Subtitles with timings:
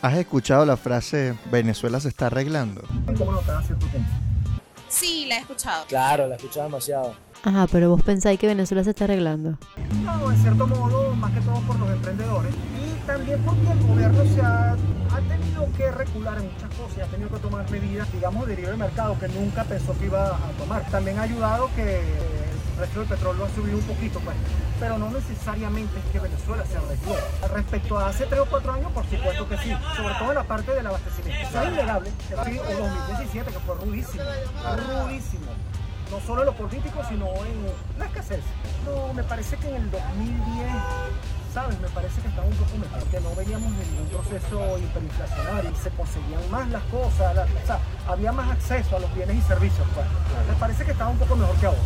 [0.00, 2.82] ¿Has escuchado la frase Venezuela se está arreglando?
[3.18, 4.08] ¿Cómo no cada cierto tiempo?
[4.88, 5.84] Sí, la he escuchado.
[5.88, 7.14] Claro, la he escuchado demasiado.
[7.42, 9.58] Ajá, pero vos pensáis que Venezuela se está arreglando.
[10.04, 14.24] No, en cierto modo, más que todo por los emprendedores y también porque el gobierno
[14.34, 18.12] se ha, ha tenido que recular en muchas cosas y ha tenido que tomar medidas,
[18.12, 20.88] digamos, de libre mercado que nunca pensó que iba a tomar.
[20.90, 22.02] También ha ayudado que
[22.78, 24.36] precio del petróleo ha subido un poquito, pues,
[24.78, 27.16] pero no necesariamente es que Venezuela se arregló.
[27.52, 30.44] Respecto a hace 3 o 4 años, por supuesto que sí, sobre todo en la
[30.44, 31.48] parte del abastecimiento.
[31.48, 34.24] Eso es innegable, o 2017, que fue rudísimo,
[35.04, 35.50] rudísimo
[36.10, 38.40] no solo en lo político, sino en la escasez.
[38.86, 40.72] No, me parece que en el 2010,
[41.52, 41.78] ¿sabes?
[41.80, 45.74] Me parece que estaba un poco mejor, que no veníamos de ningún proceso hiperinflacionario y
[45.74, 47.36] se conseguían más las cosas,
[48.08, 49.86] había más acceso a los bienes y servicios.
[49.94, 50.06] Pues.
[50.48, 51.78] Me parece que estaba un poco mejor que ahora.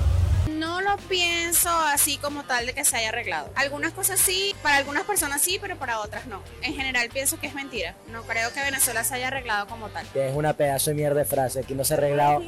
[0.85, 3.51] No lo pienso así como tal de que se haya arreglado.
[3.55, 6.43] Algunas cosas sí, para algunas personas sí, pero para otras no.
[6.63, 7.95] En general pienso que es mentira.
[8.11, 10.07] No creo que Venezuela se haya arreglado como tal.
[10.13, 11.61] Que es una pedazo de mierda de frase.
[11.61, 12.43] Aquí no se ha arreglado.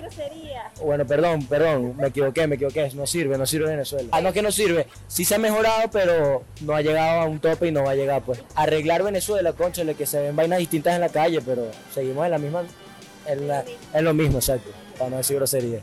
[0.82, 1.96] Bueno, perdón, perdón.
[1.96, 2.90] Me equivoqué, me equivoqué.
[2.94, 4.08] No sirve, no sirve Venezuela.
[4.12, 4.88] Ah, no que no sirve.
[5.06, 7.94] Sí se ha mejorado, pero no ha llegado a un tope y no va a
[7.94, 8.40] llegar, pues.
[8.56, 12.38] Arreglar Venezuela, conchale, que se ven vainas distintas en la calle, pero seguimos en la
[12.38, 12.64] misma.
[13.26, 14.70] En, la- en lo mismo, exacto.
[14.98, 15.80] Para no decir grosería.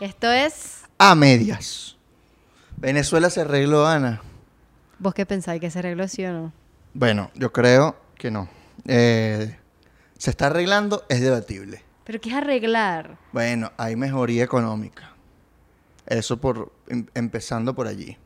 [0.00, 0.79] Esto es.
[1.02, 1.96] A medias.
[2.76, 4.20] Venezuela se arregló, Ana.
[4.98, 5.58] ¿Vos qué pensáis?
[5.58, 6.52] ¿Que se arregló sí o no?
[6.92, 8.50] Bueno, yo creo que no.
[8.86, 9.56] Eh,
[10.18, 11.82] se está arreglando, es debatible.
[12.04, 13.16] ¿Pero qué es arreglar?
[13.32, 15.12] Bueno, hay mejoría económica.
[16.04, 18.18] Eso por em- empezando por allí.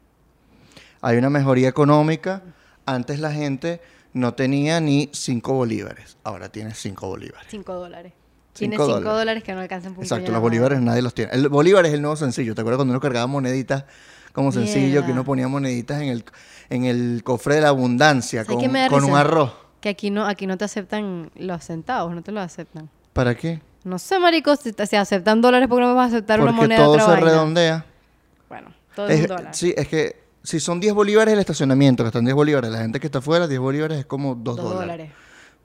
[1.01, 2.43] Hay una mejoría económica.
[2.87, 3.81] Antes la gente
[4.15, 6.17] no tenía ni 5 bolívares.
[6.25, 7.47] Ahora tiene 5 bolívares.
[7.51, 8.13] 5 dólares.
[8.55, 9.05] Tiene 5 dólares.
[9.13, 9.43] dólares.
[9.45, 11.33] que no alcanzan un Exacto, los bolívares nadie los tiene.
[11.33, 12.55] El bolívar es el nuevo sencillo.
[12.55, 13.85] ¿Te acuerdas cuando uno cargaba moneditas
[14.33, 15.05] como sencillo?
[15.05, 16.25] Que uno ponía moneditas en el,
[16.71, 19.53] en el cofre de la abundancia ¿Sabes con, un arroz.
[19.81, 22.89] Que aquí no, aquí no te aceptan los centavos, no te los aceptan.
[23.13, 23.61] ¿Para qué?
[23.85, 26.79] No sé, marico, si si aceptan dólares, ¿por qué no vas a aceptar una moneda
[26.83, 27.27] todo otra se vaina?
[27.27, 27.85] redondea.
[28.49, 29.55] Bueno, todo es Es- un dólar.
[29.55, 32.99] sí, es que si son 10 bolívares el estacionamiento, que están 10 bolívares, la gente
[33.01, 35.11] que está afuera, 10 bolívares es como 2 Dos dólares.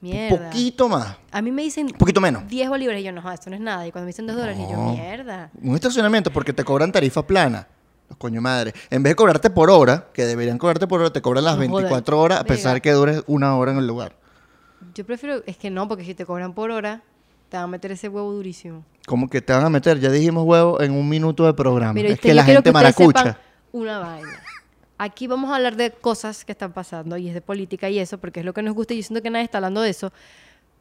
[0.01, 0.31] Dólares.
[0.31, 0.49] Un Mierda.
[0.49, 2.47] poquito más, A mí me dicen un poquito menos.
[2.47, 3.85] 10 bolívares y yo, no, joder, esto no es nada.
[3.87, 5.49] Y cuando me dicen 2 dólares, y yo, mierda.
[5.61, 7.67] Un estacionamiento porque te cobran tarifa plana.
[8.07, 8.73] Los coño madre.
[8.89, 11.67] En vez de cobrarte por hora, que deberían cobrarte por hora, te cobran las No
[11.67, 11.83] jodan.
[11.83, 12.81] 24 horas a pesar Verga.
[12.81, 14.15] que dures una hora en el lugar.
[14.95, 17.03] Yo prefiero, es que no, porque si te cobran por hora,
[17.49, 18.83] te van a meter ese huevo durísimo.
[19.05, 21.93] Como que te van a meter, ya dijimos huevo, en un minuto de programa.
[21.93, 23.19] Mira, es viste, que la quiero gente ustedes maracucha.
[23.19, 23.37] sepan
[23.73, 24.43] una vaina.
[25.01, 28.17] Aquí vamos a hablar de cosas que están pasando y es de política y eso,
[28.17, 30.11] porque es lo que nos gusta y yo siento que nadie está hablando de eso,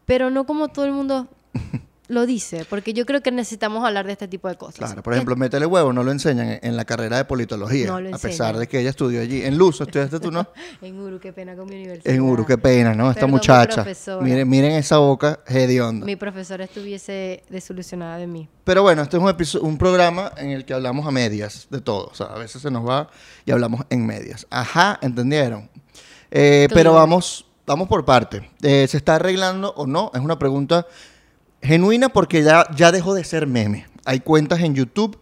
[0.06, 1.28] pero no como todo el mundo
[2.08, 4.76] lo dice, porque yo creo que necesitamos hablar de este tipo de cosas.
[4.76, 7.86] Claro, por ejemplo, métele huevo, no lo enseñan en, la carrera de politología.
[7.86, 9.42] No lo a pesar de que ella estudió allí.
[9.44, 10.46] En Luz, ¿estudiaste tú, no?
[10.82, 12.14] En Uru, qué pena con mi universidad.
[12.14, 13.10] En Uru, qué pena, ¿no?
[13.10, 13.86] Esta Perdón, muchacha.
[14.22, 16.06] Miren, miren esa boca hedionda.
[16.06, 18.48] Mi profesora estuviese desilusionada de mí.
[18.64, 22.06] Pero bueno, este es un, programa en el que hablamos a medias de todo.
[22.06, 23.08] O sea, a veces se nos va
[23.44, 24.46] y hablamos en medias.
[24.50, 25.68] Ajá, ¿entendieron?
[26.30, 28.48] Eh, pero vamos, vamos por parte.
[28.62, 30.10] Eh, ¿Se está arreglando o no?
[30.14, 30.86] Es una pregunta
[31.62, 33.86] genuina porque ya, ya dejó de ser meme.
[34.04, 35.18] Hay cuentas en YouTube,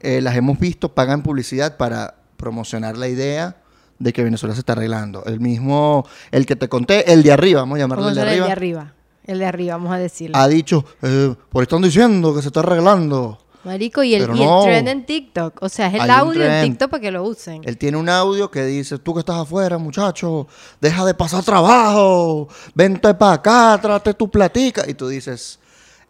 [0.00, 3.56] eh, las hemos visto, pagan publicidad para promocionar la idea
[3.98, 5.24] de que Venezuela se está arreglando.
[5.24, 8.32] El mismo, el que te conté, el de arriba, vamos a llamarlo el de hacer
[8.32, 8.92] el arriba de arriba.
[9.24, 10.36] El de arriba, vamos a decirlo.
[10.36, 13.38] ha dicho, eh, por están diciendo que se está arreglando.
[13.66, 15.60] Marico, y el, y el trend en TikTok.
[15.60, 16.70] O sea, es el Hay audio en.
[16.70, 17.62] TikTok para que lo usen.
[17.64, 20.46] Él tiene un audio que dice, tú que estás afuera, muchacho,
[20.80, 24.84] deja de pasar trabajo, vente para acá, trate tu platica.
[24.88, 25.58] Y tú dices,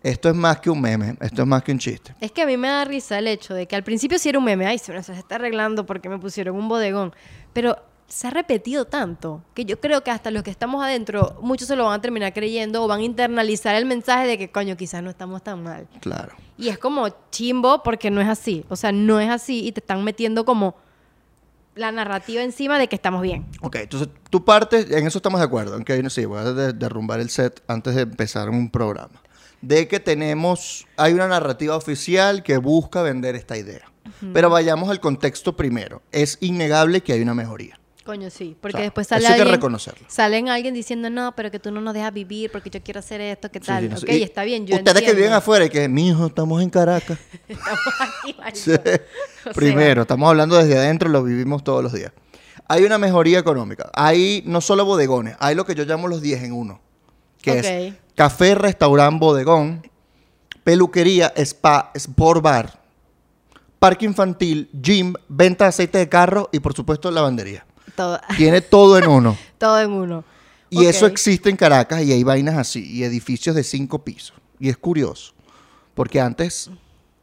[0.03, 2.15] esto es más que un meme, esto es más que un chiste.
[2.21, 4.39] Es que a mí me da risa el hecho de que al principio sí era
[4.39, 4.67] un meme.
[4.67, 7.15] Ay, se me está arreglando porque me pusieron un bodegón.
[7.55, 7.79] Pero
[8.09, 11.75] se ha repetido tanto que yo creo que hasta los que estamos adentro, muchos se
[11.77, 15.03] lo van a terminar creyendo o van a internalizar el mensaje de que, coño, quizás
[15.03, 15.89] no estamos tan mal.
[16.01, 16.35] Claro.
[16.57, 18.65] Y es como chimbo porque no es así.
[18.69, 20.77] O sea, no es así y te están metiendo como
[21.75, 23.45] la narrativa encima de que estamos bien.
[23.61, 27.21] Ok, entonces tú partes, en eso estamos de acuerdo, aunque sí, voy a de- derrumbar
[27.21, 29.21] el set antes de empezar un programa.
[29.61, 33.91] De que tenemos, hay una narrativa oficial que busca vender esta idea.
[34.33, 36.01] Pero vayamos al contexto primero.
[36.13, 37.79] Es innegable que hay una mejoría.
[38.07, 38.57] Coño, sí.
[38.61, 40.07] Porque O sea, después sale eso hay que alguien, reconocerlo.
[40.09, 43.21] Salen alguien diciendo, no, pero que tú no nos dejas vivir porque yo quiero hacer
[43.21, 43.83] esto, ¿qué tal?
[43.83, 46.63] sí, no ok, Y está bien, yo Ustedes que viven afuera y que, mijo, estamos
[46.63, 47.19] en Caracas.
[47.49, 48.37] Estamos aquí.
[48.55, 48.71] Sí.
[48.71, 52.13] Sea, Primero, estamos hablando desde adentro, lo vivimos todos los días.
[52.69, 53.91] Hay una mejoría económica.
[53.93, 56.81] Hay no solo bodegones, hay lo que yo llamo los 10 en 1.
[57.43, 59.83] Que es café, restaurante, bodegón,
[60.63, 62.81] peluquería, spa, sport bar,
[63.81, 67.67] parque infantil, gym, venta de aceite de carro y por supuesto lavandería.
[67.97, 69.37] Todo, Tiene todo en uno.
[69.59, 70.25] todo en uno.
[70.71, 74.37] Y eso existe en Caracas y hay vainas así, y edificios de cinco pisos.
[74.59, 75.33] Y es curioso,
[75.95, 76.71] porque antes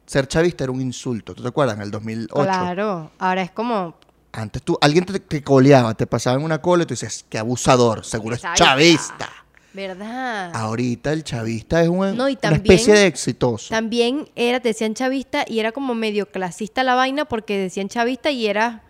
[0.06, 1.34] ser chavista era un insulto.
[1.34, 1.76] ¿Tú te acuerdas?
[1.76, 2.42] En el 2008.
[2.42, 3.94] Claro, ahora es como
[4.32, 7.38] Antes tú, alguien te, te coleaba, te pasaba en una cola y tú dices, qué
[7.38, 9.30] abusador, seguro es Chavista.
[9.74, 10.52] ¿verdad?
[10.54, 13.70] Ahorita el chavista es un- No, y una especie de exitoso.
[13.70, 18.30] También era, te decían chavista y era como medio clasista la vaina porque decían chavista
[18.30, 18.83] y era,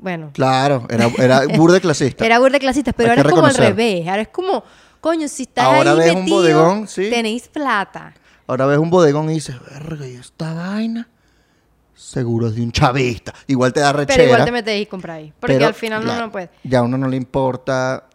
[0.00, 2.24] bueno, Claro, era, era burde clasista.
[2.26, 4.08] era burda de clasistas, pero ahora es como al revés.
[4.08, 4.64] Ahora es como,
[5.00, 7.10] coño, si estás Ahora ahí ves un bodegón, sí.
[7.10, 8.14] tenéis plata.
[8.46, 11.08] Ahora ves un bodegón y dices, verga, ¿y esta vaina?
[11.94, 13.34] Seguro es de un chavista.
[13.46, 14.16] Igual te da rechera.
[14.16, 15.32] Pero igual te metes y compras ahí.
[15.38, 16.50] Porque pero, al final uno no puede.
[16.64, 18.08] Ya a uno no le importa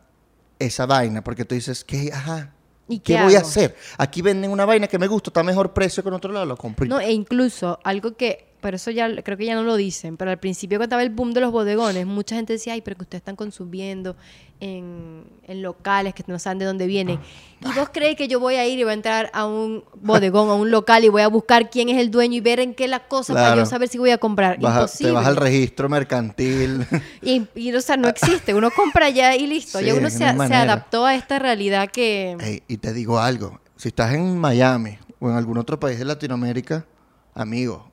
[0.57, 2.09] esa vaina, porque tú dices, ¿qué?
[2.11, 2.51] Ajá.
[2.87, 3.75] ¿Y ¿Qué, qué voy a hacer?
[3.97, 6.45] Aquí venden una vaina que me gusta, está a mejor precio que en otro lado,
[6.45, 6.85] lo compro.
[6.85, 10.17] y No, e incluso algo que, pero eso ya creo que ya no lo dicen,
[10.17, 12.97] pero al principio cuando estaba el boom de los bodegones, mucha gente decía, ay, pero
[12.97, 14.15] que ustedes están consumiendo
[14.59, 17.19] en, en locales que no saben de dónde vienen.
[17.61, 20.49] ¿Y vos crees que yo voy a ir y voy a entrar a un bodegón,
[20.49, 22.87] a un local y voy a buscar quién es el dueño y ver en qué
[22.87, 23.61] la cosa para Claro.
[23.61, 24.55] yo saber si voy a comprar?
[24.55, 25.09] Imposible.
[25.09, 26.87] te vas al registro mercantil.
[27.21, 28.55] y, y, o sea, no existe.
[28.55, 29.77] Uno compra ya y listo.
[29.77, 32.35] Sí, ya uno no se, adaptó a esta realidad que...
[32.39, 36.05] Ey, y te digo algo, si estás en Miami o en algún otro país de
[36.05, 36.87] Latinoamérica,
[37.35, 37.91] amigo,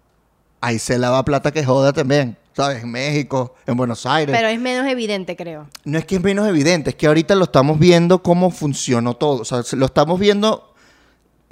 [0.63, 2.83] ahí se lava plata que joda también, ¿sabes?
[2.83, 4.35] En México, en Buenos Aires.
[4.35, 5.69] Pero es menos evidente, creo.
[5.85, 9.43] No es que es menos evidente, es que ahorita lo estamos viendo cómo funcionó todo,
[9.43, 10.73] o sea, se- lo estamos viendo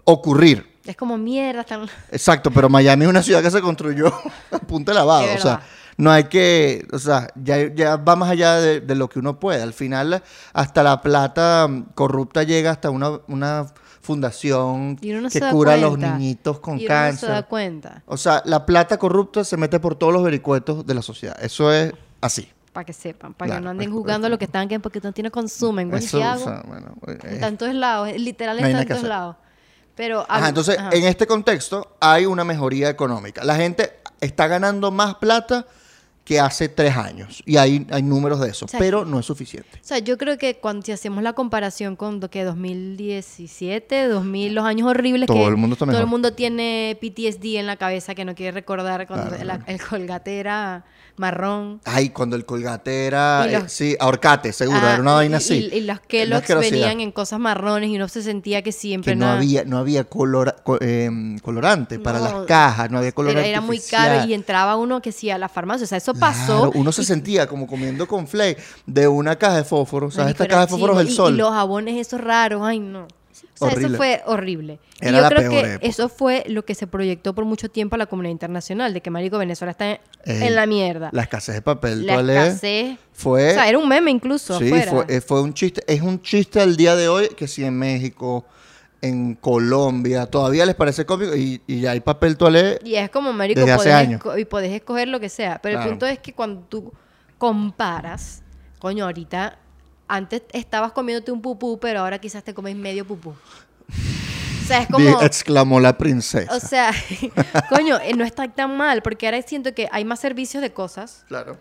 [0.04, 0.78] ocurrir.
[0.86, 1.60] Es como mierda.
[1.60, 1.86] Están...
[2.10, 4.06] Exacto, pero Miami es una ciudad que se construyó
[4.50, 5.26] a punta de lavado.
[5.34, 5.60] O sea,
[5.96, 6.86] no hay que.
[6.92, 9.62] O sea, ya, ya va más allá de, de lo que uno puede.
[9.62, 10.22] Al final,
[10.54, 13.66] hasta la plata corrupta llega hasta una, una
[14.00, 17.29] fundación no que cura a los niñitos con y uno no se cáncer.
[17.31, 18.02] da cuenta.
[18.06, 21.37] o sea, la plata corrupta se mete por todos los vericuetos de la sociedad.
[21.43, 22.49] Eso es así.
[22.73, 25.12] Para que sepan, para que no anden es jugando lo que están que porque no
[25.12, 25.91] tiene consumen.
[25.91, 26.44] Bueno, ¿y Eso, ¿qué o hago?
[26.44, 29.37] sea, bueno, en es- tantos lados, literal no en que tantos lados.
[29.97, 30.91] Pero Ajá, entonces, ajá.
[30.93, 33.44] en este contexto hay una mejoría económica.
[33.44, 35.67] La gente está ganando más plata
[36.31, 37.43] que hace tres años.
[37.44, 39.81] Y hay, hay números de eso, O sea, pero no es suficiente.
[39.82, 44.65] O sea, yo creo que cuando si hacemos la comparación con que 2017, 2000, los
[44.65, 46.09] años horribles Todo que el mundo está todo el mejor.
[46.09, 50.38] mundo tiene PTSD en la cabeza que no quiere recordar cuando Claro, la- el colgate
[50.38, 50.85] era
[51.20, 51.81] marrón.
[51.84, 55.38] Ay, cuando el colgate era, los- eh, sí, ahorcate, seguro, Ah, era una vaina y,
[55.38, 55.55] así.
[55.72, 59.17] Y, y los Kellogg's venían en cosas marrones y uno se sentía que siempre que
[59.17, 63.12] no nada- había, no había colora- co- em, colorante para No, las cajas, no había
[63.12, 63.49] colorante.
[63.49, 65.84] era, muy caro y entraba uno que sí a la farmacia.
[65.84, 66.62] O sea, eso pasó.
[66.62, 70.11] Claro, uno se sentía como comiendo con flake de una caja de fósforo.
[70.11, 70.25] ¿Sabes?
[70.26, 71.22] Marico, Esta caja de era fósforo es el chimbo.
[71.22, 71.34] Y- sol.
[71.34, 73.06] Y, los jabones esos raros, ay no.
[73.62, 73.86] O sea, Horrible.
[73.88, 74.80] eso fue horrible.
[75.00, 75.86] y yo la creo peor que época.
[75.86, 79.10] eso fue lo que se proyectó por mucho tiempo a la comunidad internacional, de que
[79.10, 81.10] Marico Venezuela está en, Ey, en la mierda.
[81.12, 82.96] La escasez de papel La escasez.
[83.12, 83.50] fue...
[83.50, 84.90] O sea, era un meme incluso Sí, afuera.
[84.90, 85.82] fue, eh, fue un chiste.
[85.86, 88.46] Es un chiste al día de hoy que si en México,
[89.02, 92.78] en Colombia, todavía les parece cómico y, y ya hay papel toalé.
[92.84, 94.20] Y es como, marico, Desde hace años.
[94.38, 95.58] y podés escoger lo que sea.
[95.62, 95.84] Pero Claro.
[95.90, 96.92] el punto es que cuando tú
[97.38, 98.42] comparas,
[98.78, 99.58] coño, ahorita,
[100.10, 103.30] antes estabas comiéndote un pupú, pero ahora quizás te comes medio pupú.
[103.30, 105.22] O sea, es como...
[105.22, 106.52] exclamó la princesa.
[106.54, 106.92] O sea,
[107.70, 111.24] coño, eh, no está tan mal, porque ahora siento que hay más servicios de cosas,
[111.28, 111.58] claro.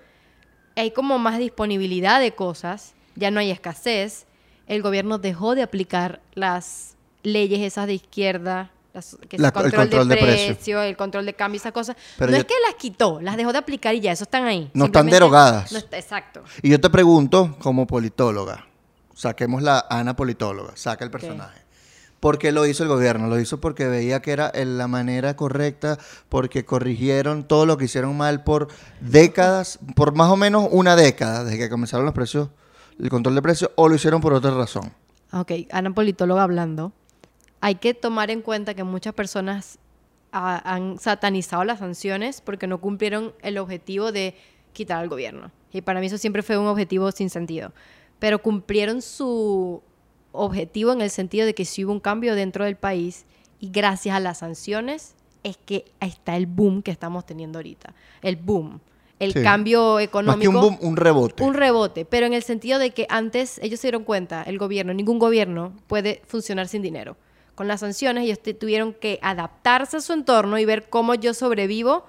[0.76, 4.26] hay como más disponibilidad de cosas, ya no hay escasez,
[4.66, 9.62] el gobierno dejó de aplicar las leyes esas de izquierda, las, que La- el el
[9.62, 10.54] control, control de, de precio.
[10.56, 11.96] precio, el control de cambio, esas cosas.
[12.18, 14.46] Pero no yo- es que las quitó, las dejó de aplicar y ya, eso están
[14.46, 14.70] ahí.
[14.74, 15.72] No están derogadas.
[15.72, 16.44] no está- exacto.
[16.62, 18.66] Y yo te pregunto, como politóloga,
[19.16, 21.60] saquemos la Ana politóloga, saca el personaje.
[22.20, 23.28] ¿Por qué lo hizo el gobierno?
[23.28, 27.86] Lo hizo porque veía que era en la manera correcta, porque corrigieron todo lo que
[27.86, 28.68] hicieron mal por
[29.00, 32.50] décadas, por más o menos una década, desde que comenzaron los precios,
[33.02, 34.92] el control de precios, o lo hicieron por otra razón.
[35.32, 36.92] Ok, Ana Politóloga hablando.
[37.62, 39.80] Hay que tomar en cuenta que muchas personas
[40.32, 44.36] han satanizado las sanciones porque no cumplieron el objetivo de
[44.74, 45.52] quitar al gobierno.
[45.74, 47.74] Y para mí eso siempre fue un objetivo sin sentido.
[48.20, 49.82] Pero cumplieron su
[50.32, 53.26] objetivo en el sentido de que sí hubo un cambio dentro del país
[53.60, 57.94] y gracias a las sanciones es que está el boom que estamos teniendo ahorita.
[58.22, 58.80] El boom.
[59.20, 59.42] El Sí.
[59.42, 60.52] cambio Más económico.
[60.52, 61.44] que un boom, un rebote.
[61.44, 64.94] Un rebote, pero en el sentido de que antes ellos se dieron cuenta, el gobierno,
[64.94, 67.18] ningún gobierno puede funcionar sin dinero.
[67.60, 72.06] Con las sanciones ellos tuvieron que adaptarse a su entorno y ver cómo yo sobrevivo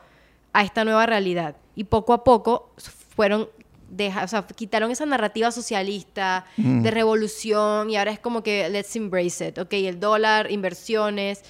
[0.52, 1.56] a esta nueva realidad.
[1.74, 2.70] Y poco a poco
[3.16, 3.48] fueron,
[3.88, 6.82] deja, o sea, quitaron esa narrativa socialista Mm.
[6.82, 11.42] de revolución y ahora es como que let's embrace it, ok, el dólar, inversiones,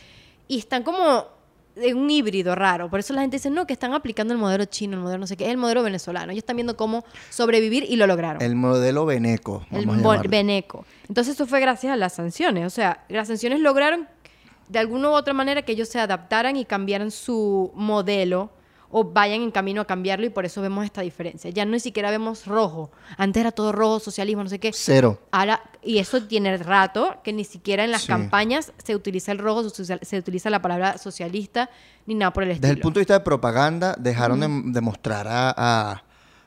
[0.49, 1.27] y están como
[1.81, 2.89] es un híbrido raro.
[2.91, 5.27] Por eso la gente dice, no, que están aplicando el modelo chino, el modelo no
[5.27, 6.33] sé qué, es el modelo venezolano.
[6.33, 8.43] Ellos están viendo cómo sobrevivir y lo lograron.
[8.43, 9.67] El modelo Beneco.
[9.71, 10.23] El vamos.
[10.29, 10.85] Beneco.
[11.09, 12.67] Entonces eso fue gracias a las sanciones.
[12.67, 14.09] O sea, las sanciones lograron
[14.69, 18.51] de alguna u otra manera que ellos se adaptaran y cambiaran su modelo
[18.91, 21.51] o vayan en camino a cambiarlo y por eso vemos esta diferencia.
[21.51, 22.91] Ya no ni siquiera vemos rojo.
[23.17, 24.73] Antes era todo rojo, socialismo, no sé qué.
[24.75, 25.21] Cero.
[25.31, 28.09] Ahora, y eso tiene rato, que ni siquiera en las Sí.
[28.09, 31.71] campañas se utiliza el rojo, se, utiliza la palabra socialista,
[32.07, 32.63] ni nada por el estilo.
[32.69, 36.03] Desde el punto de vista de propaganda, dejaron de, de mostrar a, a-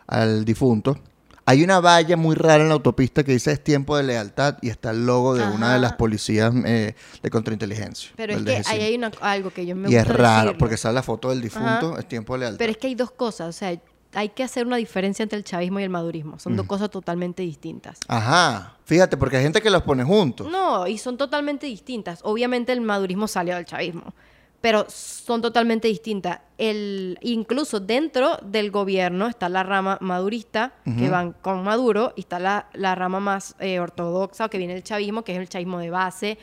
[0.07, 0.97] al difunto.
[1.45, 4.69] Hay una valla muy rara en la autopista que dice es tiempo de lealtad y
[4.69, 8.12] está el logo de una de las policías eh, de contrainteligencia.
[8.15, 10.57] Pero es que ahí hay una- algo que yo me y es raro decirlo.
[10.57, 12.00] porque sale la foto del difunto, Ajá.
[12.00, 12.59] es tiempo de lealtad.
[12.59, 13.77] Pero es que hay dos cosas, o sea,
[14.15, 16.39] hay que hacer una diferencia entre el chavismo y el madurismo.
[16.39, 18.00] Son dos cosas totalmente distintas.
[18.07, 20.47] Ajá, fíjate, porque hay gente que los pone juntos.
[20.50, 22.19] No, y son totalmente distintas.
[22.23, 24.13] Obviamente el madurismo salió del chavismo,
[24.63, 26.39] pero son totalmente distintas.
[26.58, 32.39] El, incluso dentro del gobierno está la rama madurista, que van con Maduro, y está
[32.39, 35.89] la, la rama más eh, ortodoxa, que viene del chavismo, que es el chavismo de
[35.89, 36.38] base.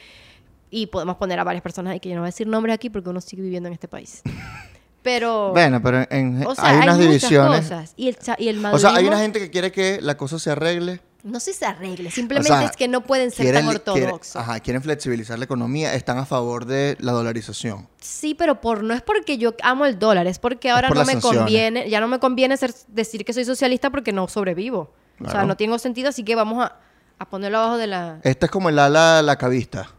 [0.68, 2.90] Y podemos poner a varias personas ahí, que yo no voy a decir nombres aquí
[2.90, 4.20] porque uno sigue viviendo en este país.
[5.02, 5.52] Pero...
[5.52, 7.60] Bueno, pero en- o sea, hay unas divisiones.
[7.62, 7.94] cosas.
[7.96, 10.50] Y el, y el O sea, hay una gente que quiere que la cosa se
[10.50, 11.00] arregle.
[11.22, 13.74] No sé si se arregle, simplemente O sea, es que no pueden ser quieren tan
[13.74, 14.36] li- quieren- ortodoxos.
[14.36, 17.88] ajá, quieren flexibilizar la economía, están a favor de la dolarización.
[18.00, 21.04] Sí, pero por no es porque yo amo el dólar, es porque ahora por no
[21.04, 21.38] me sanciones.
[21.40, 24.92] conviene, ya no me conviene ser- decir que soy socialista porque no sobrevivo.
[25.22, 26.76] O sea, no tengo sentido, así que vamos a,
[27.18, 28.20] a ponerlo abajo de la...
[28.22, 29.90] Esta es como el ala la cabista.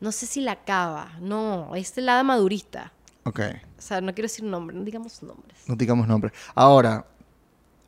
[0.00, 2.92] No sé si la cava, no, es el hada madurista.
[3.24, 3.40] Ok,
[3.78, 5.56] O sea, no quiero decir nombres, no digamos nombres.
[5.66, 6.32] no digamos nombre.
[6.54, 7.06] Ahora,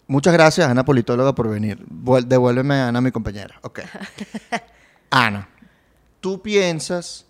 [0.08, 1.78] muchas gracias, Ana Politóloga, por venir.
[1.88, 3.54] Vuel- devuélveme a Ana, mi compañera.
[3.62, 3.80] Ok.
[5.10, 5.48] Ana,
[6.20, 7.26] ¿tú piensas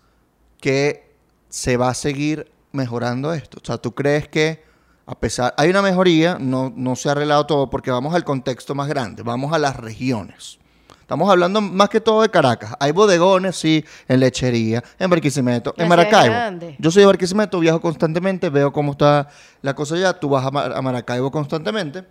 [0.59, 1.13] que
[1.49, 3.59] se va a seguir mejorando esto?
[3.61, 4.63] O sea, ¿tú crees que
[5.05, 5.53] a pesar...
[5.57, 9.23] Hay una mejoría, no, no se ha arreglado todo porque vamos al contexto más grande,
[9.23, 10.57] vamos a las regiones.
[10.99, 12.75] Estamos hablando más que todo de Caracas.
[12.79, 16.35] Hay bodegones, sí, en lechería, en Barquisimeto, en Maracaibo.
[16.77, 19.27] Yo soy de Barquisimeto, viajo constantemente, veo cómo está
[19.63, 20.13] la cosa allá.
[20.13, 22.03] Tú vas a, Mar- a Maracaibo constantemente,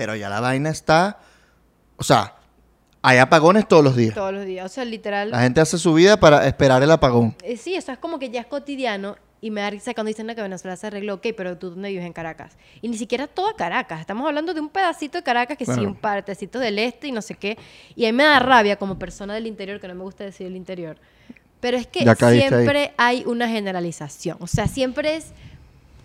[0.00, 1.18] pero ya la vaina está...
[1.98, 2.34] O sea,
[3.02, 4.14] hay apagones todos los días.
[4.14, 5.30] Todos los días, o sea, literal...
[5.30, 7.36] La gente hace su vida para esperar el apagón.
[7.42, 10.26] Eh, sí, eso es como que ya es cotidiano y me da risa cuando dicen
[10.26, 12.56] "No, que Venezuela se arregló, ok, pero tú dónde vives en Caracas.
[12.80, 15.88] Y ni siquiera toda Caracas, estamos hablando de un pedacito de Caracas que sí, Bueno.
[15.88, 17.58] un partecito del este y no sé qué.
[17.94, 20.46] Y a mí me da rabia como persona del interior, que no me gusta decir
[20.46, 20.96] el interior.
[21.60, 22.40] Pero es que ahí.
[22.40, 24.38] siempre hay una generalización.
[24.40, 25.32] O sea, siempre es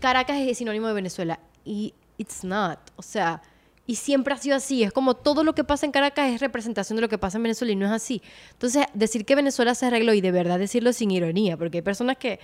[0.01, 1.39] Caracas es sinónimo de Venezuela.
[1.63, 2.79] Y it's not.
[2.97, 3.41] O sea,
[3.87, 4.83] y siempre ha sido así.
[4.83, 7.43] Es como todo lo que pasa en Caracas es representación de lo que pasa en
[7.43, 8.21] Venezuela y no es así.
[8.51, 12.17] Entonces, decir que Venezuela se arregló y de verdad decirlo sin ironía, porque hay personas
[12.17, 12.39] que,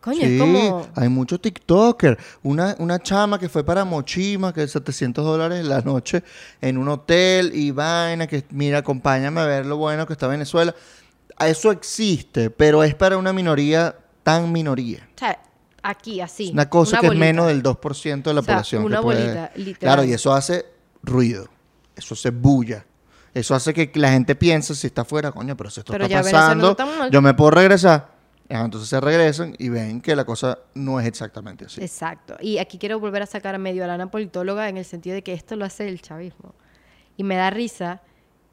[0.00, 0.86] coño, sí, es como...
[0.94, 2.18] hay muchos TikTokers.
[2.42, 6.22] Una, una chama que fue para Mochima, que es 700 dólares la noche,
[6.60, 10.74] en un hotel y vaina, que mira, acompáñame a ver lo bueno que está Venezuela.
[11.38, 15.08] Eso existe, pero es para una minoría tan minoría.
[15.16, 15.38] O sea,
[15.82, 16.50] aquí, así.
[16.52, 17.24] Una cosa que bolita.
[17.24, 18.82] es menos del 2% de la O sea, población.
[18.82, 19.78] que una puede- bolita, literal.
[19.96, 20.66] Claro, y eso hace
[21.02, 21.48] ruido.
[21.96, 22.86] Eso hace bulla.
[23.34, 26.16] Eso hace que la gente piense si está afuera, coño, pero si esto Pero está
[26.22, 28.12] ya pasando, no yo me puedo regresar.
[28.50, 31.80] Ajá, entonces se regresan y ven que la cosa no es exactamente así.
[31.82, 32.36] Exacto.
[32.40, 35.22] Y aquí quiero volver a sacar a medio a la politóloga en el sentido de
[35.22, 36.54] que esto lo hace el chavismo.
[37.16, 38.02] Y me da risa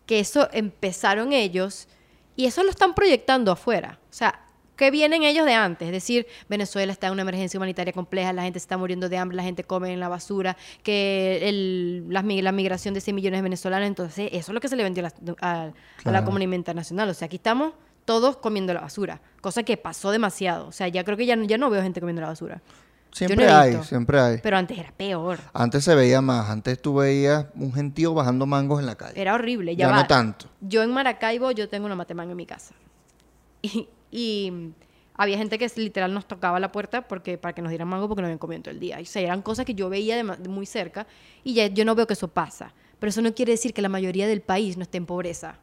[0.05, 1.89] que eso empezaron ellos
[2.37, 3.99] y eso lo están proyectando afuera.
[4.09, 4.39] O sea,
[4.79, 8.41] que vienen ellos de antes, es decir, Venezuela está en una emergencia humanitaria compleja, la
[8.43, 12.23] gente se está muriendo de hambre, la gente come en la basura, que el- la,
[12.23, 14.83] mi- la migración de 100 millones de venezolanos, entonces eso es lo que se le
[14.83, 15.05] vendió
[15.41, 15.71] a
[16.05, 17.09] la, a comunidad internacional.
[17.09, 17.73] O sea, aquí estamos
[18.05, 20.67] todos comiendo la basura, cosa que pasó demasiado.
[20.67, 22.61] O sea, ya creo que ya, no- ya no veo gente comiendo la basura.
[23.11, 23.85] Siempre no hay, visto.
[23.85, 24.37] siempre hay.
[24.41, 25.39] Pero antes era peor.
[25.53, 26.49] Antes se veía más.
[26.49, 29.19] Antes tú veías un gentío bajando mangos en la calle.
[29.19, 29.75] Era horrible.
[29.75, 30.01] Ya, Ya va.
[30.01, 30.45] no tanto.
[30.61, 32.75] Yo en Maracaibo, yo tengo una matemango en mi casa.
[33.61, 34.73] Y, y, mm,
[35.15, 38.21] había gente que literal nos tocaba la puerta porque para que nos dieran mango porque
[38.21, 38.99] no habían comido todo el día.
[39.01, 41.05] O sea, eran cosas que yo veía de, de muy cerca
[41.43, 42.73] y ya yo no veo que eso pasa.
[42.99, 45.55] Pero eso no quiere decir que la mayoría del país no esté en pobreza.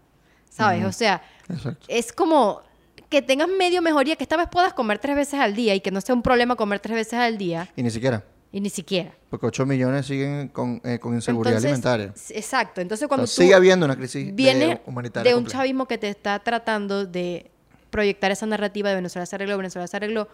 [0.50, 0.84] ¿Sabes?
[0.84, 1.84] O sea, Exacto.
[1.88, 2.60] es como
[3.08, 5.90] que tengas medio mejoría, que esta vez puedas comer tres veces al día y que
[5.90, 8.24] no sea un problema comer tres veces al día Y ni siquiera.
[8.52, 9.12] y ni siquiera.
[9.30, 12.06] Porque 8 millones siguen con, eh, con inseguridad Entonces, alimentaria.
[12.38, 12.80] Exacto.
[12.80, 15.30] Entonces O sea, cuando tú sigue habiendo una crisis viene de humanitaria.
[15.30, 15.58] de un compleja.
[15.60, 17.50] chavismo que te está tratando de
[17.90, 20.28] proyectar esa narrativa de Venezuela se arregló, Venezuela se arregló,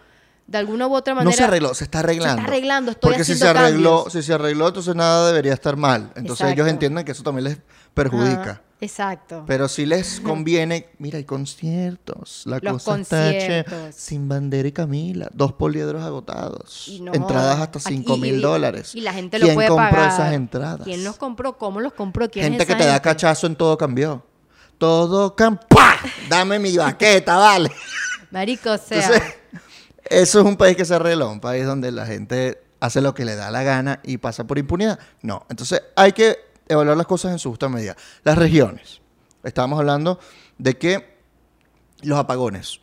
[0.47, 1.31] de alguna u otra manera.
[1.31, 2.35] No se arregló, se está arreglando.
[2.35, 4.13] Se está arreglando, estoy Porque si se arregló, cambios.
[4.13, 6.11] si se arregló, entonces nada debería estar mal.
[6.15, 7.57] Entonces ellos entienden que eso también les
[7.93, 8.41] perjudica.
[8.41, 9.45] Ajá, Exacto.
[9.47, 12.43] Pero si les conviene, mira, hay conciertos.
[12.45, 13.95] La Los cosa está conciertos.
[13.95, 15.29] Sin bandera y Camila.
[15.33, 16.89] Dos poliedros agotados.
[16.89, 18.93] Y no entradas hasta Aquí- 5 y- mil dólares.
[18.93, 20.11] Y la gente lo ¿Quién puede compró pagar.
[20.13, 20.81] esas entradas?
[20.83, 21.57] ¿Quién los compró?
[21.57, 22.29] ¿Cómo los compró?
[22.29, 24.25] ¿Quién Gente es que te da cachazo en todo cambió.
[24.83, 25.65] Todo cambió.
[25.69, 25.95] ¡Pah!
[26.27, 27.71] Dame mi baqueta, vale.
[28.31, 29.35] Marico, o sea, Entonces,
[30.03, 33.23] eso es un país que se arregló, un país donde la gente hace lo que
[33.23, 34.99] le da la gana y pasa por impunidad.
[35.21, 36.37] No, entonces hay que
[36.67, 37.95] evaluar las cosas en su justa medida.
[38.25, 38.99] Las regiones.
[39.45, 40.19] Estábamos hablando
[40.57, 41.17] de que
[42.01, 42.81] los apagones.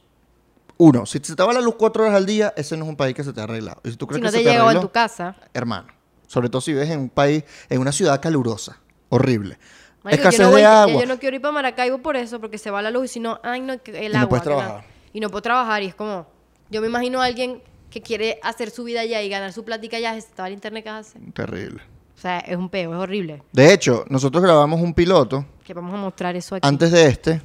[0.78, 2.96] Uno, si se te va la luz cuatro horas al día, ese no es un
[2.96, 3.82] país que se te ha arreglado.
[3.84, 5.36] Y si tú crees si no que te se te llegó en tu casa.
[5.52, 5.88] hermano,
[6.26, 8.78] sobre todo si vives en un país, en una ciudad calurosa,
[9.10, 9.58] horrible.
[10.02, 11.00] Marico, Escasez no voy- de ya agua.
[11.02, 13.20] Yo no quiero ir para Maracaibo por eso, porque se va la luz y si
[13.20, 14.28] no, ay, no, el Y no agua.
[14.28, 14.62] puedes que nada.
[14.64, 14.84] trabajar.
[15.12, 16.26] Y no puedo trabajar y es como,
[16.70, 19.96] yo me imagino a alguien que quiere hacer su vida allá y ganar su plática
[19.98, 21.18] allá, estaba el internet que hace.
[21.34, 21.82] Terrible.
[22.16, 23.42] O sea, es un peo, es horrible.
[23.52, 26.66] De hecho, nosotros grabamos un piloto Que vamos a mostrar eso aquí.
[26.66, 27.42] antes de este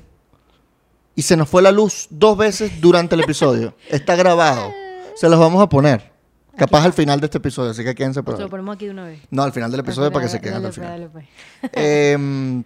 [1.15, 3.73] y se nos fue la luz dos veces durante el episodio.
[3.89, 4.71] Está grabado.
[5.15, 6.11] Se los vamos a poner.
[6.57, 9.05] Capaz al final de este episodio, así que quédense por lo ponemos aquí de una
[9.05, 9.21] vez.
[9.29, 11.11] No, al final del episodio para que se queden dale, pues, final.
[11.13, 11.29] dale.
[12.13, 12.63] Em,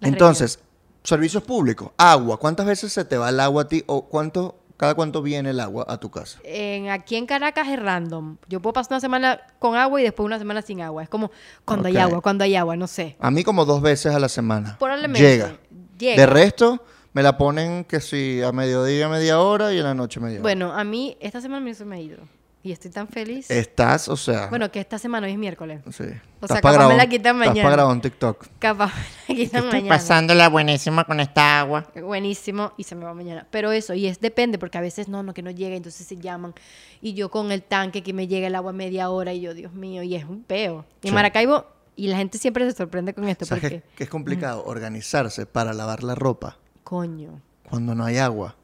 [0.00, 0.58] entonces,
[1.02, 1.90] servicios públicos.
[1.96, 2.38] Agua.
[2.38, 5.60] ¿Cuántas veces se te va el agua a ti o cuánto, cada cuánto viene el
[5.60, 6.40] agua a tu casa?
[6.44, 8.36] En, aquí en Caracas es random.
[8.48, 11.02] Yo puedo pasar una semana con agua y después una semana sin agua.
[11.02, 11.30] Es como
[11.64, 13.16] cuando hay agua, cuando hay agua, no sé.
[13.20, 14.76] A mí como dos veces a la semana.
[14.78, 15.20] Probablemente.
[15.20, 15.56] Llega.
[15.98, 16.16] Llega.
[16.16, 20.18] De resto, me la ponen que si a mediodía media hora y en la noche
[20.18, 20.42] media hora.
[20.42, 22.18] Bueno, a mí esta semana me se me ha ido.
[22.64, 23.50] Y estoy tan feliz.
[23.50, 24.46] Estás, o sea...
[24.46, 25.80] Bueno, que esta semana hoy es miércoles.
[25.90, 26.04] sí.
[26.04, 26.12] o Estás
[26.48, 27.62] sea, pa' capaz me grabar la quitan Estás mañana.
[27.64, 28.46] para grabar un TikTok.
[28.60, 28.92] Capaz
[29.28, 29.88] me la quitan Estoy mañana.
[29.96, 31.86] pasándola buenísima con esta agua.
[32.00, 33.48] Buenísimo y se me va mañana.
[33.50, 36.16] Pero eso, y es depende, porque a veces no, no, que no llega, entonces se
[36.18, 36.54] llaman.
[37.00, 39.54] Y yo con el tanque que me llega el agua a media hora y yo,
[39.54, 40.84] Dios mío, y es un peo.
[41.00, 41.08] Y Sí.
[41.08, 41.66] en Maracaibo,
[41.96, 44.62] y la gente siempre se sorprende con esto, ¿Sabes porque, qué, qué es complicado?
[44.64, 47.40] Organizarse para lavar la ropa coño.
[47.68, 48.54] cuando no hay agua.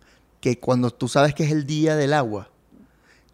[0.41, 2.49] Que cuando tú sabes que es el día del agua,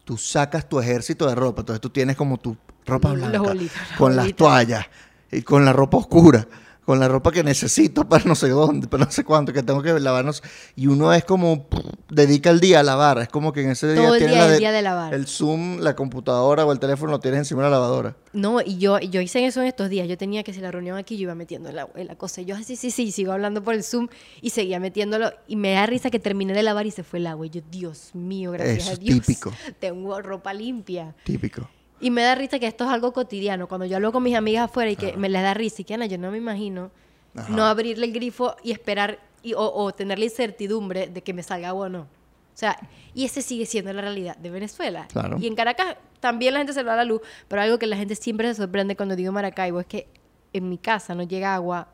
[0.05, 1.61] tú sacas tu ejército de ropa.
[1.61, 4.85] Entonces tú tienes como tu ropa Los blanca, los con las toallas
[5.31, 6.47] y con la ropa oscura,
[6.85, 9.81] con la ropa que necesito para no sé dónde, para no sé cuánto, que tengo
[9.81, 10.43] que lavarnos.
[10.75, 13.17] Y uno es como, pff, dedica el día a lavar.
[13.19, 15.13] Es como que en ese día Todo el día la de- el día de lavar.
[15.13, 18.15] el Zoom, la computadora o el teléfono lo tienes encima de la lavadora.
[18.33, 20.07] No, y yo, y yo hice eso en estos días.
[20.07, 22.41] Yo tenía que hacer la reunión aquí, yo iba metiendo la, la cosa.
[22.41, 24.07] Y yo, así, sí, sí, sigo hablando por el Zoom
[24.41, 25.31] y seguía metiéndolo.
[25.47, 27.47] Y me da risa que terminé de lavar y se fue el agua.
[27.47, 29.19] Y yo, Dios mío, gracias Eso a es Dios.
[29.25, 29.51] típico.
[29.79, 31.15] Tengo ropa limpia.
[31.23, 31.67] Típico.
[32.01, 33.67] Y me da risa que esto es algo cotidiano.
[33.67, 35.93] Cuando yo hablo con mis amigas afuera y que me les da risa y que,
[35.93, 36.91] Ana, yo no me imagino
[37.35, 37.49] Ajá.
[37.53, 41.41] no abrirle el grifo y esperar y- o, o tener la incertidumbre de que me
[41.43, 42.01] salga agua o no.
[42.01, 42.77] O sea,
[43.13, 45.07] y ese sigue siendo la realidad de Venezuela.
[45.11, 45.37] Claro.
[45.39, 48.15] Y en Caracas también la gente se va la luz, pero algo que la gente
[48.15, 50.07] siempre se sorprende cuando digo Maracaibo es que
[50.53, 51.89] en mi casa no llega agua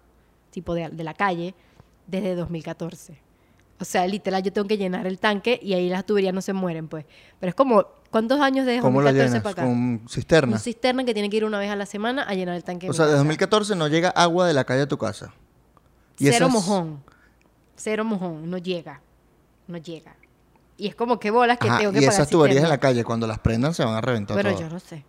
[0.52, 1.56] tipo de, de la calle
[2.08, 3.18] desde 2014.
[3.80, 6.54] O sea, literal, yo tengo que llenar el tanque y ahí las tuberías no se
[6.54, 7.06] mueren, pues.
[7.40, 9.44] Pero es como, ¿cuántos años desde ¿Cómo lo 2014 llenas?
[9.44, 9.64] para acá?
[9.64, 10.54] Con cisterna.
[10.54, 12.86] Un cisterna que tiene que ir una vez a la semana a llenar el tanque.
[12.86, 13.18] de O sea, de casa.
[13.18, 15.34] 2014 no llega agua de la calle a tu casa.
[16.18, 17.04] Cero esas- mojón.
[17.76, 18.48] Cero mojón.
[18.50, 19.02] No llega.
[19.68, 20.16] No llega.
[20.78, 22.76] Y es como que bolas que Ajá, tengo que y pagar esas tuberías en cisterna.
[22.76, 24.62] la calle, cuando las prendan, se van a reventar Pero todas.
[24.62, 25.04] yo no sé.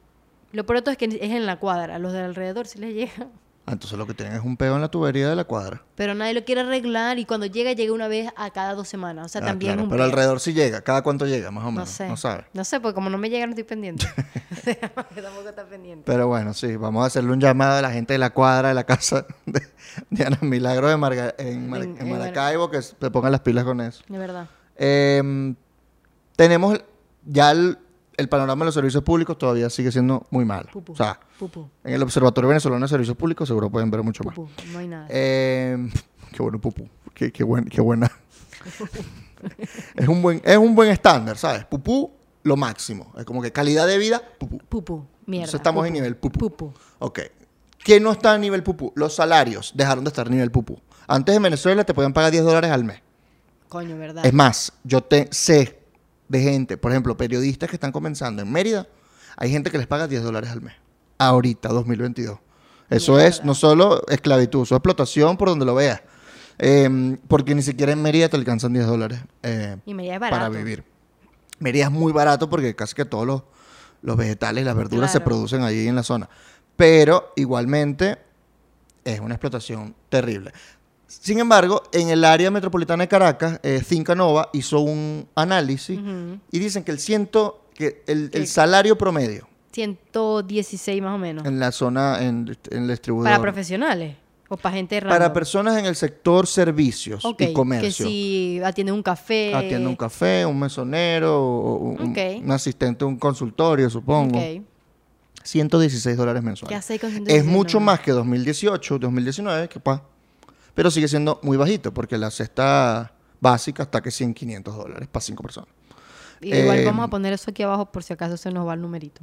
[0.52, 1.96] Lo pronto es que es en la cuadra.
[1.96, 3.26] A los de alrededor sí les llega.
[3.64, 5.82] Ah, entonces lo que tienen es un peo en la tubería de la cuadra.
[5.94, 9.26] Pero nadie lo quiere arreglar y cuando llega, llega una vez a cada dos semanas.
[9.26, 10.80] O sea, Ah, también claro, es un Pero alrededor sí llega.
[10.80, 11.88] ¿Cada cuánto llega, más o No menos?
[11.90, 12.08] sé.
[12.08, 12.44] No sabe.
[12.54, 14.04] No sé, porque como no me llega, no estoy pendiente.
[14.90, 16.02] Tampoco está pendiente.
[16.06, 18.74] Pero bueno, sí, vamos a hacerle un llamado a la gente de la cuadra de
[18.74, 19.62] la casa de,
[20.10, 23.30] de Ana Milagro de Marga- en, Mar- En- en en Mar- Maracaibo, que se pongan
[23.30, 24.02] las pilas con eso.
[24.08, 24.48] De verdad.
[24.76, 25.54] Eh,
[26.34, 26.80] tenemos
[27.24, 27.78] ya el,
[28.22, 30.68] el panorama de los servicios públicos todavía sigue siendo muy malo.
[30.88, 31.20] O sea,
[31.84, 34.36] en el Observatorio Venezolano de Servicios Públicos seguro pueden ver mucho más.
[34.36, 35.06] No hay nada.
[35.10, 35.90] Eh,
[36.32, 36.88] qué bueno, Pupú.
[37.14, 38.10] Qué, qué, buen- qué buena.
[39.96, 41.64] es, un buen, es un buen estándar, ¿sabes?
[41.64, 42.10] Pupú,
[42.44, 43.12] lo máximo.
[43.18, 44.58] Es como que calidad de vida, Pupú.
[44.68, 45.04] Pupú.
[45.26, 45.44] Mierda.
[45.44, 46.38] Entonces estamos en nivel pupú.
[46.50, 46.72] Pupú.
[46.98, 47.20] Ok.
[47.84, 48.92] ¿Qué no está a nivel pupú?
[48.96, 50.80] Los salarios dejaron de estar a nivel pupú.
[51.06, 53.00] Antes en Venezuela te podían pagar 10 dólares al mes.
[53.68, 54.24] Coño, ¿verdad?
[54.24, 55.81] Es más, yo te sé
[56.32, 58.88] de gente, por ejemplo, periodistas que están comenzando en Mérida,
[59.36, 60.72] hay gente que les paga 10 dólares al mes.
[61.18, 62.38] Ahorita, 2022.
[62.88, 63.28] Eso Mierda.
[63.28, 66.00] es no solo esclavitud, eso es explotación por donde lo veas.
[66.58, 70.48] Eh, porque ni siquiera en Mérida te alcanzan 10 dólares eh, Y Mérida es para
[70.48, 70.84] vivir.
[71.58, 73.42] Mérida es muy barato porque casi que todos los,
[74.00, 76.30] los vegetales y las verduras se producen ahí en la zona.
[76.76, 78.18] Pero igualmente
[79.04, 80.52] es una explotación terrible.
[81.20, 85.98] Sin embargo, en el área metropolitana de Caracas, eh, Finca Nova hizo un análisis
[86.50, 91.44] y dicen que el ciento, que el, el Que- salario promedio 116 más o menos.
[91.46, 93.30] en la zona, en, en el distribuidor.
[93.30, 94.16] ¿Para profesionales?
[94.48, 95.32] O para gente para random.
[95.32, 98.04] personas en el sector servicios y comercio.
[98.04, 99.54] Que si atiende un café.
[99.54, 102.42] Atiende un café, un mesonero, o un, Ok.
[102.44, 104.38] un asistente, un consultorio, supongo.
[104.38, 104.62] Ok.
[105.42, 106.78] 116 dólares ¿Qué mensuales.
[106.78, 107.44] hace con Es 116?
[107.46, 107.86] mucho No.
[107.86, 110.02] más que 2018, 2019, capaz.
[110.74, 115.22] Pero sigue siendo muy bajito porque la cesta básica está que 100, 500 dólares para
[115.22, 115.68] 5 personas.
[116.40, 118.80] Igual Eh, vamos a poner eso aquí abajo por si acaso se nos va el
[118.80, 119.20] numerito.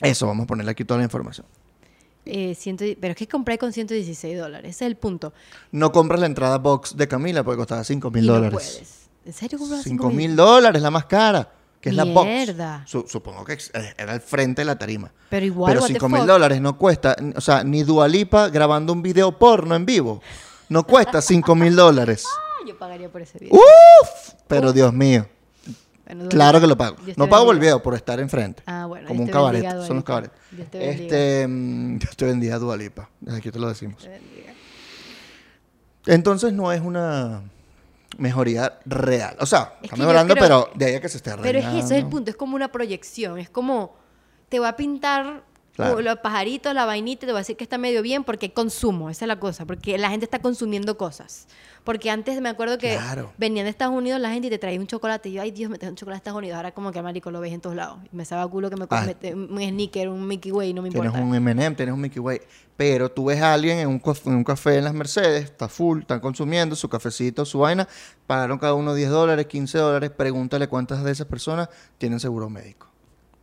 [0.00, 1.46] Eso, vamos a ponerle aquí toda la información.
[2.26, 4.76] Eh, ciento- pero es que compré con 116 dólares.
[4.76, 5.32] Ese es el punto.
[5.72, 8.52] No compras la entrada box de Camila porque costaba 5 mil Y no dólares.
[8.52, 9.00] puedes.
[9.24, 12.26] ¿En serio compras 5 mil dólares, la más cara, que es la box.
[12.26, 12.84] Mierda.
[12.86, 15.10] Su- supongo que eh, era el frente de la tarima.
[15.28, 18.92] Pero igual, Pero what the 5 mil dólares no cuesta, o sea, ni Dualipa grabando
[18.92, 20.22] un video porno en vivo.
[20.70, 22.24] No cuesta 5 mil dólares.
[22.26, 23.54] Ah, Yo pagaría por ese video.
[23.54, 24.32] ¡Uf!
[24.46, 25.26] Pero Dios mío,
[26.06, 26.96] Bueno, claro que lo pago.
[27.16, 27.74] No pago el bendiga.
[27.74, 28.62] video, por estar enfrente.
[28.66, 29.62] Ah, bueno, Como Dios un cabaret.
[29.62, 30.32] bendiga, Son los cabarets.
[30.52, 31.02] Dios te bendiga.
[31.04, 33.10] Este, mm, Dios te bendiga, Dualipa.
[33.20, 34.08] Desde aquí te lo decimos.
[36.06, 37.42] Entonces no es una
[38.18, 39.36] mejoría real.
[39.40, 41.48] O sea, Es está mejorando, creo- pero de ahí a que se esté Pero es
[41.64, 41.78] arreglando.
[41.78, 42.30] eso, es el punto.
[42.30, 43.38] Es como una proyección.
[43.38, 43.96] Es como,
[44.48, 45.42] te voy a pintar
[45.88, 46.00] Claro.
[46.00, 49.10] los pajaritos, la vainita, te voy a decir que está medio bien porque consumo.
[49.10, 49.64] Esa es la cosa.
[49.66, 51.46] Porque la gente está consumiendo cosas.
[51.84, 53.32] Porque antes me acuerdo que Claro.
[53.38, 55.30] venían de Estados Unidos la gente y te traía un chocolate.
[55.30, 56.56] Y yo, ay Dios, me trae un chocolate de Estados Unidos.
[56.56, 57.98] Ahora como que marico lo ves en todos lados.
[58.12, 59.00] Y me sabe a culo que me Ah.
[59.00, 61.24] comete un sneaker, un Mickey Way, no me Tienes importa.
[61.26, 62.40] un M&M, tienes un Mickey Way.
[62.76, 66.00] Pero tú ves a alguien en un, en un café en las Mercedes, está full,
[66.00, 67.88] están consumiendo su cafecito, su vaina,
[68.26, 72.88] pagaron cada uno 10 dólares, 15 dólares, pregúntale cuántas de esas personas tienen seguro médico.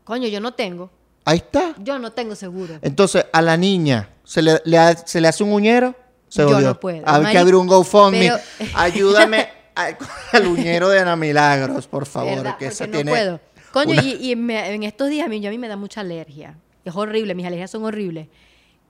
[0.03, 0.89] Coño, yo no tengo.
[1.27, 1.73] Ahí está.
[1.79, 2.75] Yo no tengo seguro.
[2.81, 5.93] Entonces, a la niña, ¿se le, le ha- se le hace un uñero?
[6.29, 6.67] Se Yo jodió.
[6.69, 7.03] no puedo.
[7.05, 8.19] Hay que abrir un GoFundMe.
[8.19, 8.37] pero-
[8.75, 9.97] Ayúdame al,
[10.31, 12.43] al uñero de Ana Milagros, por favor.
[12.45, 13.41] No tiene puedo.
[13.73, 15.99] Coño, una- y, y me- en estos días a mí, a mí me da mucha
[15.99, 16.57] alergia.
[16.85, 18.29] Es horrible, mis alergias son horribles.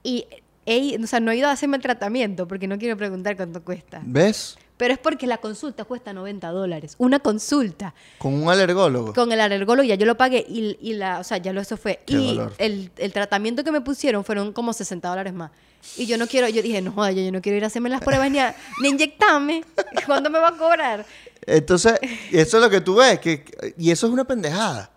[0.04, 0.26] Y
[0.64, 3.64] he, o sea, no he ido a hacerme el tratamiento porque no quiero preguntar cuánto
[3.64, 4.00] cuesta.
[4.04, 4.56] ¿Ves?
[4.78, 6.94] Pero es porque la consulta cuesta 90 dólares.
[6.98, 9.12] Una consulta Con un alergólogo.
[9.12, 11.76] con el alergólogo ya yo lo pagué y, y la, o sea, ya lo eso
[11.76, 12.00] fue.
[12.06, 12.54] Qué y dolor.
[12.58, 15.50] el, el tratamiento que me pusieron fueron como 60 dólares más.
[15.96, 17.88] Y yo no quiero, yo dije, no joda, yo, yo no quiero ir a hacerme
[17.88, 19.64] las pruebas ni, a, ni inyectarme.
[20.06, 21.04] ¿Cuándo me va a cobrar?
[21.46, 21.94] Entonces,
[22.32, 23.18] eso es lo que tú ves.
[23.20, 23.44] Que,
[23.78, 24.90] y eso es una pendejada.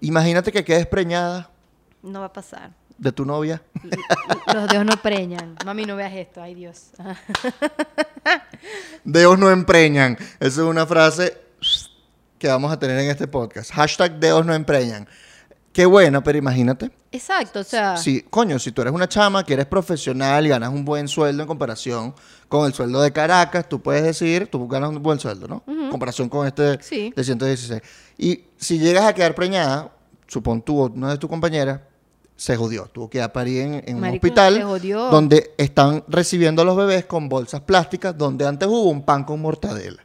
[0.00, 1.50] Imagínate que quedes preñada
[2.02, 2.70] No va a pasar.
[2.98, 3.62] De tu novia.
[4.54, 5.56] Los dedos no preñan.
[5.64, 6.42] Mami, no veas esto.
[6.42, 6.90] Ay, Dios.
[9.04, 10.16] Dedos no empreñan.
[10.40, 11.36] Esa es una frase
[12.38, 13.70] que vamos a tener en este podcast.
[13.72, 15.08] Hashtag dedos no empreñan.
[15.72, 16.90] Qué buena, pero imagínate.
[17.12, 17.98] Exacto, o sea.
[17.98, 21.42] Si, coño, si tú eres una chama que eres profesional y ganas un buen sueldo
[21.42, 22.14] en comparación
[22.48, 25.62] con el sueldo de Caracas, tú puedes decir, tú ganas un buen sueldo, ¿no?
[25.66, 27.12] En comparación con este Sí.
[27.14, 27.82] de 116.
[28.16, 29.92] Y si llegas a quedar preñada,
[30.26, 31.80] supón tú o una de tus compañeras,
[32.36, 32.86] se jodió.
[32.86, 34.60] Tuvo que ir a parir en, en un hospital
[35.10, 39.40] donde están recibiendo a los bebés con bolsas plásticas, donde antes hubo un pan con
[39.40, 40.04] mortadela.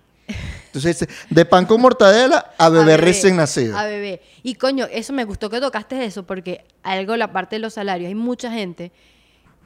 [0.67, 3.77] Entonces, dice, de pan con mortadela a bebé, recién nacido.
[3.77, 4.21] A bebé.
[4.41, 8.07] Y coño, eso me gustó que tocaste eso, porque algo, la parte de los salarios,
[8.07, 8.93] hay mucha gente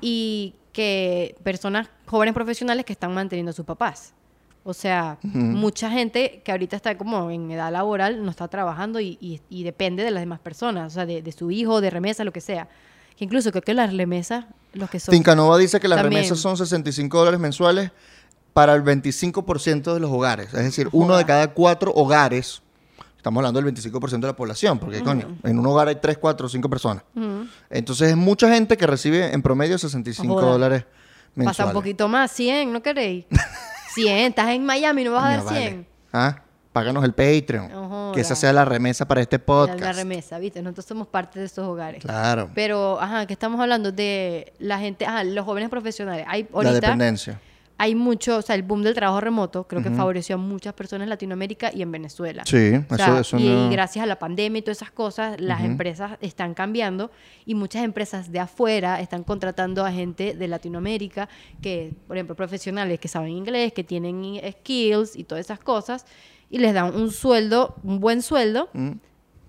[0.02, 4.15] y que personas jóvenes profesionales que están manteniendo a sus papás.
[4.68, 9.16] O sea, mucha gente que ahorita está como en edad laboral no está trabajando y,
[9.22, 12.24] y- y depende de las demás personas, o sea, de, de su hijo, de remesa,
[12.24, 12.68] lo que sea.
[13.16, 15.14] Que incluso creo que las remesas, los que son...
[15.14, 16.24] Fincanova dice que las También.
[16.24, 17.92] remesas son 65 dólares mensuales
[18.54, 20.48] para el 25% de los hogares.
[20.48, 22.64] Es decir, uno de cada cuatro hogares.
[23.18, 26.50] Estamos hablando del 25% de la población, porque coño, en un hogar hay 3, 4,
[26.50, 27.04] 5 personas.
[27.70, 30.52] Entonces es mucha gente que recibe en promedio 65 Joda.
[30.52, 30.86] dólares
[31.36, 31.58] mensuales.
[31.58, 33.26] Pasa un poquito más, 100, ¿no queréis?
[33.96, 35.60] 100, estás en Miami, no vas a dar vale.
[35.60, 35.88] 100.
[36.14, 36.42] Ah,
[36.76, 38.12] Páganos el Patreon.
[38.14, 39.80] Que esa sea la remesa para este La, podcast.
[39.80, 40.62] la remesa, ¿viste?
[40.62, 42.04] Nosotros somos parte de esos hogares.
[42.04, 42.50] Claro.
[42.54, 46.26] Pero, ajá, que estamos hablando de la gente, ajá, los jóvenes profesionales.
[46.28, 47.40] Hay la ahorita dependencia.
[47.78, 51.04] Hay mucho, o sea, el boom del trabajo remoto creo que favoreció a muchas personas
[51.06, 52.44] en Latinoamérica y en Venezuela.
[52.46, 54.92] Sí, O eso, sea, eso y, no- y gracias a la pandemia y todas esas
[54.92, 57.12] cosas, las empresas están cambiando
[57.46, 61.28] y muchas empresas de afuera están contratando a gente de Latinoamérica
[61.62, 66.06] que, por ejemplo, profesionales que saben inglés, que tienen skills y todas esas cosas
[66.50, 68.92] y les dan un sueldo, un buen sueldo, Mm.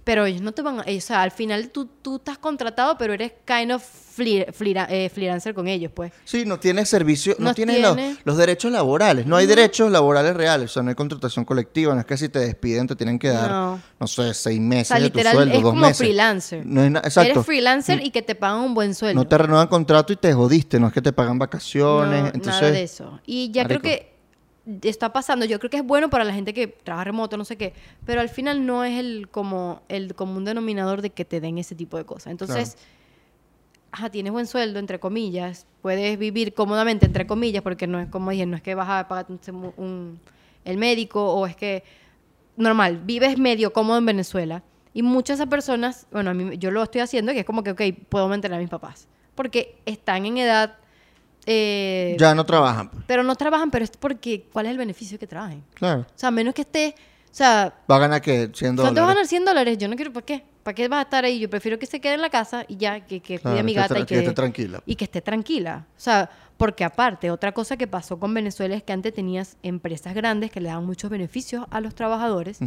[0.07, 0.85] Pero ellos no te van a...
[0.87, 3.83] O sea, al final tú, tú estás contratado, pero eres kind of
[4.17, 6.13] freela- eh, freelancer con ellos, pues.
[6.25, 8.17] Sí, no tienes servicio, no, tienes los, tiene.
[8.23, 9.27] los derechos laborales.
[9.27, 10.71] No hay derechos laborales reales.
[10.71, 11.93] O sea, no hay contratación colectiva.
[11.93, 14.07] No es que si te despiden te tienen que dar, no, No.
[14.07, 15.99] sé, seis O meses sea, de tu sueldo, es dos como meses.
[15.99, 16.65] freelancer.
[16.65, 17.31] No es exacto.
[17.33, 19.21] Eres freelancer y que te pagan un buen sueldo.
[19.21, 20.79] No te renuevan contrato y te jodiste.
[20.79, 22.21] No es que te pagan vacaciones.
[22.23, 23.21] No, Entonces, nada de eso.
[23.27, 23.81] Y ya marico.
[23.81, 24.16] creo que
[24.83, 25.45] está pasando.
[25.47, 27.73] Yo creo que es bueno para la gente que trabaja remoto, no sé qué.
[28.05, 31.75] Pero al final no es el como el común denominador de que te den ese
[31.75, 32.33] tipo de cosas.
[32.33, 32.77] Entonces,
[33.93, 38.31] ajá, tienes buen sueldo, entre comillas, puedes vivir cómodamente, entre comillas, porque no es como
[38.31, 40.21] dije, no es que vas a pagar un, un-
[40.65, 41.85] el médico o es que,
[42.57, 44.63] normal, vives medio cómodo en Venezuela.
[44.93, 47.63] Y muchas de esas personas, bueno, a mí, yo lo estoy haciendo, que es como
[47.63, 49.07] que, ok, puedo mantener a mis papás.
[49.35, 50.77] Porque están en edad...
[51.47, 52.91] eh, Ya no trabajan.
[52.91, 53.05] pues.
[53.07, 55.63] Pero no trabajan, pero es porque, ¿cuál es el beneficio que trabajen?
[55.75, 56.01] Claro.
[56.03, 56.95] O sea, menos que esté,
[57.31, 59.09] o sea, Va a ganar que 100 ¿cuánto vas a dólares.
[59.15, 59.79] ganar 100 dólares?
[59.79, 60.45] Yo no quiero, ¿para qué?
[60.63, 61.39] ¿Para qué vas a estar ahí?
[61.39, 63.63] Yo prefiero que se quede en la casa y ya, que, que Claro, cuide a
[63.63, 64.83] mi gata y que que, esté tranquila.
[64.85, 65.87] Y que esté tranquila.
[65.97, 70.13] O sea, porque aparte, otra cosa que pasó con Venezuela es que antes tenías empresas
[70.15, 72.59] grandes que le daban muchos beneficios a los trabajadores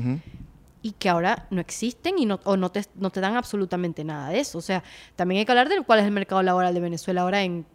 [0.81, 4.29] y que ahora no existen y no, o no, te, no te dan absolutamente nada
[4.29, 4.57] de eso.
[4.59, 4.81] O sea,
[5.17, 7.65] también hay que hablar de cuál es el mercado laboral de Venezuela ahora en,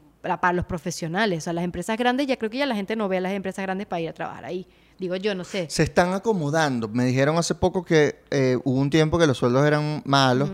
[0.40, 1.38] para, los profesionales.
[1.38, 3.32] O sea, las empresas grandes, ya creo que ya la gente no ve a las
[3.32, 4.66] empresas grandes para ir a trabajar ahí.
[4.98, 5.66] Digo yo, no sé.
[5.70, 6.88] Se están acomodando.
[6.88, 10.50] Me dijeron hace poco que eh, hubo un tiempo que los sueldos eran malos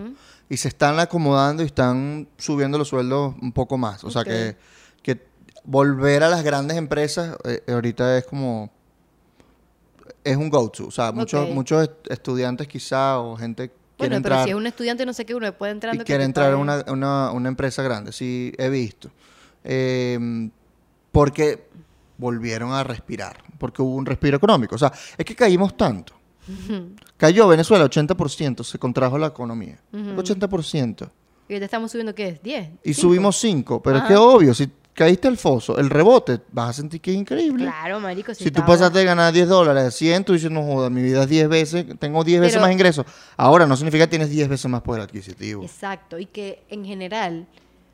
[0.48, 4.02] y se están acomodando y están subiendo los sueldos un poco más.
[4.04, 4.56] O sea que,
[5.02, 5.22] que
[5.64, 8.70] volver a las grandes empresas eh, ahorita es como
[10.24, 10.86] es un go-to.
[10.86, 14.66] O sea, muchos, muchos est- estudiantes quizá o gente Bueno, entrar pero si es un
[14.66, 17.82] estudiante, no sé qué, uno puede entrar y quiere entrar a una, una- una empresa
[17.82, 18.12] grande.
[18.12, 19.10] Sí, he visto.
[19.64, 20.48] Eh,
[21.12, 21.68] porque
[22.18, 24.74] volvieron a respirar, porque hubo un respiro económico.
[24.74, 26.14] O sea, es que caímos tanto.
[27.16, 29.78] Cayó Venezuela 80%, se contrajo la economía.
[29.92, 31.10] 80%.
[31.48, 32.42] Y ahorita estamos subiendo, ¿qué es?
[32.42, 32.70] ¿10?
[32.84, 33.00] Y ¿Cinco?
[33.08, 34.22] subimos 5, pero es que Ajá.
[34.22, 37.64] obvio, si caíste al foso, el rebote, vas a sentir que es increíble.
[37.64, 38.34] Claro, marico.
[38.34, 41.02] Si tú estaba- pasaste de ganar 10 dólares a 100, tú dices, no joda, mi
[41.02, 43.04] vida es 10 veces, tengo 10 veces más ingresos.
[43.36, 45.62] Ahora no significa que tienes 10 veces más poder adquisitivo.
[45.62, 47.46] Exacto, y que en general,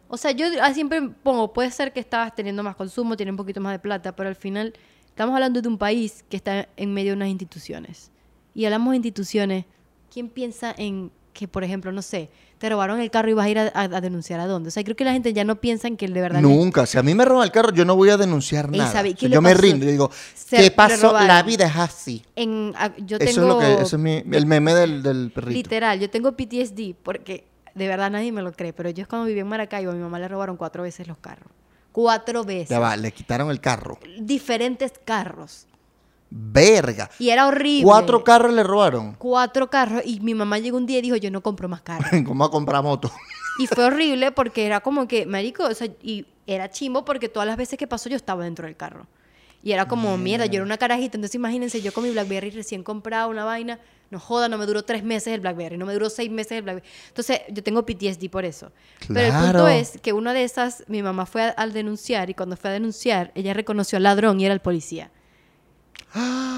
[0.08, 3.36] o sea, yo ah, siempre pongo, puede ser que estabas teniendo más consumo, tienes un
[3.36, 4.72] poquito más de plata, pero al final
[5.06, 8.10] estamos hablando de un país que está en medio de unas instituciones.
[8.54, 9.64] Y hablamos de instituciones,
[10.12, 13.48] ¿quién piensa en que, por ejemplo, no sé, te robaron el carro y vas a
[13.50, 14.68] ir a, a- a denunciar a dónde?
[14.68, 16.40] O sea, creo que la gente ya no piensa en que de verdad...
[16.40, 16.86] Nunca.
[16.86, 18.90] Si a mí me roban el carro, yo no voy a denunciar nada.
[18.90, 21.12] ¿sabe O sea, yo me rindo y digo, Se- ¿qué pasó?
[21.12, 22.24] La vida es así.
[22.34, 25.52] En, ah, yo Eso es lo que, es mi- el meme del, del perrito.
[25.58, 27.44] Literal, yo tengo PTSD porque
[27.76, 30.18] de verdad nadie me lo cree, pero yo cuando viví en Maracaibo a mi mamá
[30.18, 31.50] le robaron cuatro veces los carros.
[31.92, 32.70] Cuatro veces.
[32.70, 33.98] Ya va, le quitaron el carro.
[34.18, 35.66] Diferentes carros.
[36.30, 37.10] Verga.
[37.18, 37.84] Y era horrible.
[37.84, 39.14] Cuatro carros le robaron.
[39.14, 40.02] Cuatro carros.
[40.06, 42.10] Y mi mamá llegó un día y dijo, yo no compro más carros.
[42.26, 43.12] ¿Cómo a comprar moto?
[43.58, 47.46] y fue horrible porque era como que, marico, o sea, y era chimbo porque todas
[47.46, 49.06] las veces que pasó yo estaba dentro del carro.
[49.62, 51.18] Y era como, mierda, yo era una carajita.
[51.18, 53.80] Entonces imagínense, yo con mi Blackberry recién comprado una vaina.
[54.10, 56.62] No joda, no me duró tres meses el Blackberry, no me duró seis meses el
[56.62, 56.86] Blackberry.
[57.08, 58.70] Entonces yo tengo PTSD por eso.
[59.08, 59.68] Pero el punto Claro.
[59.68, 62.72] es que una de esas, mi mamá fue a- al denunciar y cuando fue a
[62.74, 65.10] denunciar, ella reconoció al ladrón y era el policía.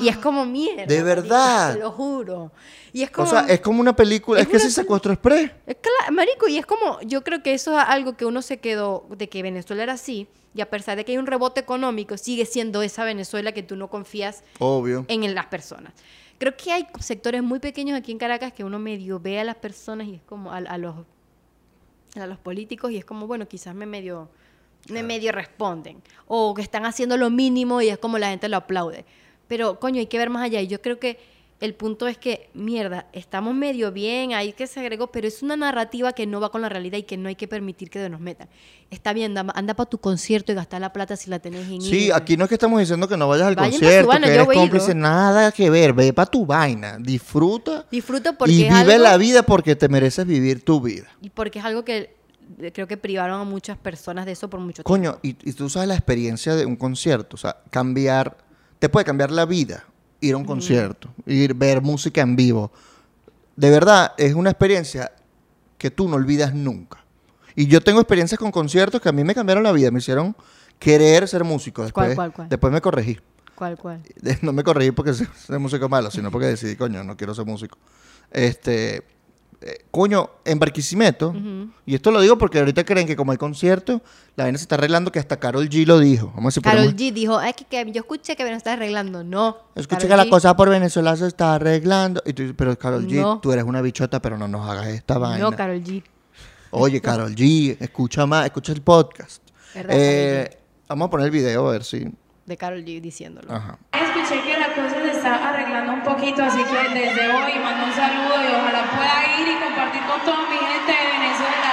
[0.01, 0.85] Y es como mierda.
[0.87, 1.75] ¿De marico, verdad?
[1.75, 2.53] Te lo juro.
[2.93, 3.27] Y es O como.
[3.31, 4.41] sea, es como una película.
[4.41, 5.51] Es Es, que si secuestro express.
[5.67, 8.59] Es cla- marico, y es como, yo creo que eso es algo que uno se
[8.59, 12.17] quedó, de que Venezuela era así, y a pesar de que hay un rebote económico,
[12.17, 15.05] sigue siendo esa Venezuela que tú no confías Obvio.
[15.09, 15.93] en las personas.
[16.39, 19.57] Creo que hay sectores muy pequeños aquí en Caracas que uno medio ve a las
[19.57, 20.95] personas y es como a, a los
[22.17, 24.29] a los políticos y es como, bueno, quizás me medio
[24.89, 26.03] me medio responden.
[26.27, 29.05] O que están haciendo lo mínimo y es como la gente lo aplaude.
[29.47, 30.61] Pero coño, hay que ver más allá.
[30.61, 31.19] Y yo creo que
[31.61, 35.57] el punto es que, mierda, estamos medio bien, hay que se agregó, pero es una
[35.57, 38.21] narrativa que no va con la realidad y que no hay que permitir que nos
[38.21, 38.49] metan.
[38.91, 42.07] Está bien, anda, para tu concierto y gastar la plata si la tenés en Sí,
[42.07, 42.13] ir.
[42.15, 44.95] aquí no es que estamos diciendo que no vayas al Vayan concierto, que eres cómplice,
[44.95, 45.93] nada que ver.
[45.95, 49.89] Ve para tu vaina, disfruta Disfruta porque y es vive algo- la vida porque te
[49.89, 51.09] mereces vivir tu vida.
[51.21, 52.17] Y porque es algo que
[52.61, 54.89] eh, creo que privaron a muchas personas de eso por mucho tiempo.
[54.91, 58.39] Coño, y, y tú sabes la experiencia de un concierto, o sea, cambiar,
[58.79, 59.85] te puede cambiar la vida
[60.21, 62.71] ir a un concierto, ir ver música en vivo.
[63.57, 65.13] De verdad, es una experiencia
[65.77, 67.05] que tú no olvidas nunca.
[67.55, 70.37] Y yo tengo experiencias con conciertos que a mí me cambiaron la vida, me hicieron
[70.79, 71.83] querer ser músico.
[71.83, 72.49] Después, ¿Cuál, cuál, cuál?
[72.49, 73.19] después me corregí.
[73.55, 74.01] ¿Cuál, cuál?
[74.43, 77.45] No me corregí porque soy soy músico malo, sino porque decidí, coño, no quiero ser
[77.45, 77.77] músico.
[78.31, 79.03] Este,
[79.61, 81.35] eh, coño, en Barquisimeto,
[81.85, 84.01] y esto lo digo porque ahorita creen que como hay concierto,
[84.37, 86.33] la vaina se está arreglando que hasta Carol G lo dijo.
[86.37, 89.25] Vamos a Carol G dijo, es que, que yo escuché que me lo está arreglando.
[89.25, 89.57] No.
[89.75, 92.23] Escuché Karol que la cosa por Venezuela se está arreglando.
[92.25, 93.41] Y tú dices, pero Carol G, No.
[93.41, 95.39] tú eres una bichota, pero no nos hagas esta vaina.
[95.39, 96.05] No, Carol G.
[96.71, 99.43] Oye, Carol G, escucha más, escucha el podcast.
[99.75, 102.07] ¿Verdad, Eh, vamos a poner el video a ver si.
[102.49, 103.53] De Carol G diciéndolo.
[103.53, 103.79] Ajá.
[103.93, 107.93] Escuché que la cosa se está arreglando un poquito, así que desde hoy mando un
[107.93, 111.69] saludo y ojalá pueda ir y compartir con toda mi gente de Venezuela.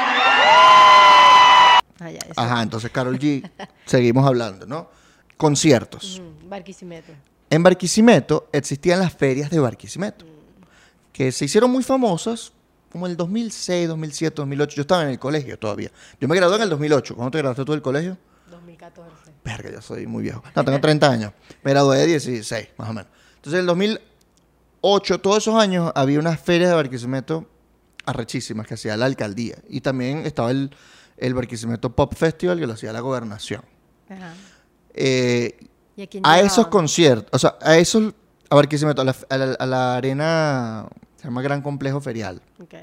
[2.02, 2.42] Ah, ya, eso.
[2.42, 3.50] Ajá, entonces Carol G,
[3.86, 4.90] seguimos hablando, ¿no?
[5.38, 6.22] Conciertos.
[6.22, 7.14] Mm, Barquisimeto.
[7.50, 10.26] En Barquisimeto existían las ferias de Barquisimeto,
[11.14, 12.52] que se hicieron muy famosas
[12.92, 14.76] como el 2006, 2007, 2008.
[14.76, 15.90] Yo estaba en el colegio todavía.
[16.20, 17.16] Yo me gradué en el 2008.
[17.16, 18.18] ¿Cuándo te graduaste tú del colegio?
[18.90, 19.32] 2014.
[19.44, 20.44] Verga, yo soy muy viejo.
[20.56, 21.32] No, tengo 30 años.
[21.64, 23.10] Me gradué de 16, más o menos.
[23.36, 27.48] Entonces, en el 2008, todos esos años, había unas ferias de Barquisimeto
[28.06, 29.56] arrechísimas que hacía la alcaldía.
[29.70, 30.76] Y también estaba el,
[31.18, 33.64] el Barquisimeto Pop Festival que lo hacía la gobernación.
[34.10, 34.34] Ajá.
[34.94, 35.58] Eh,
[35.98, 38.14] ¿Y a esos conciertos, o sea, a esos,
[38.50, 42.74] a Barquisimeto, a la, a la- a la arena, se llama Gran Complejo Ferial, Ok.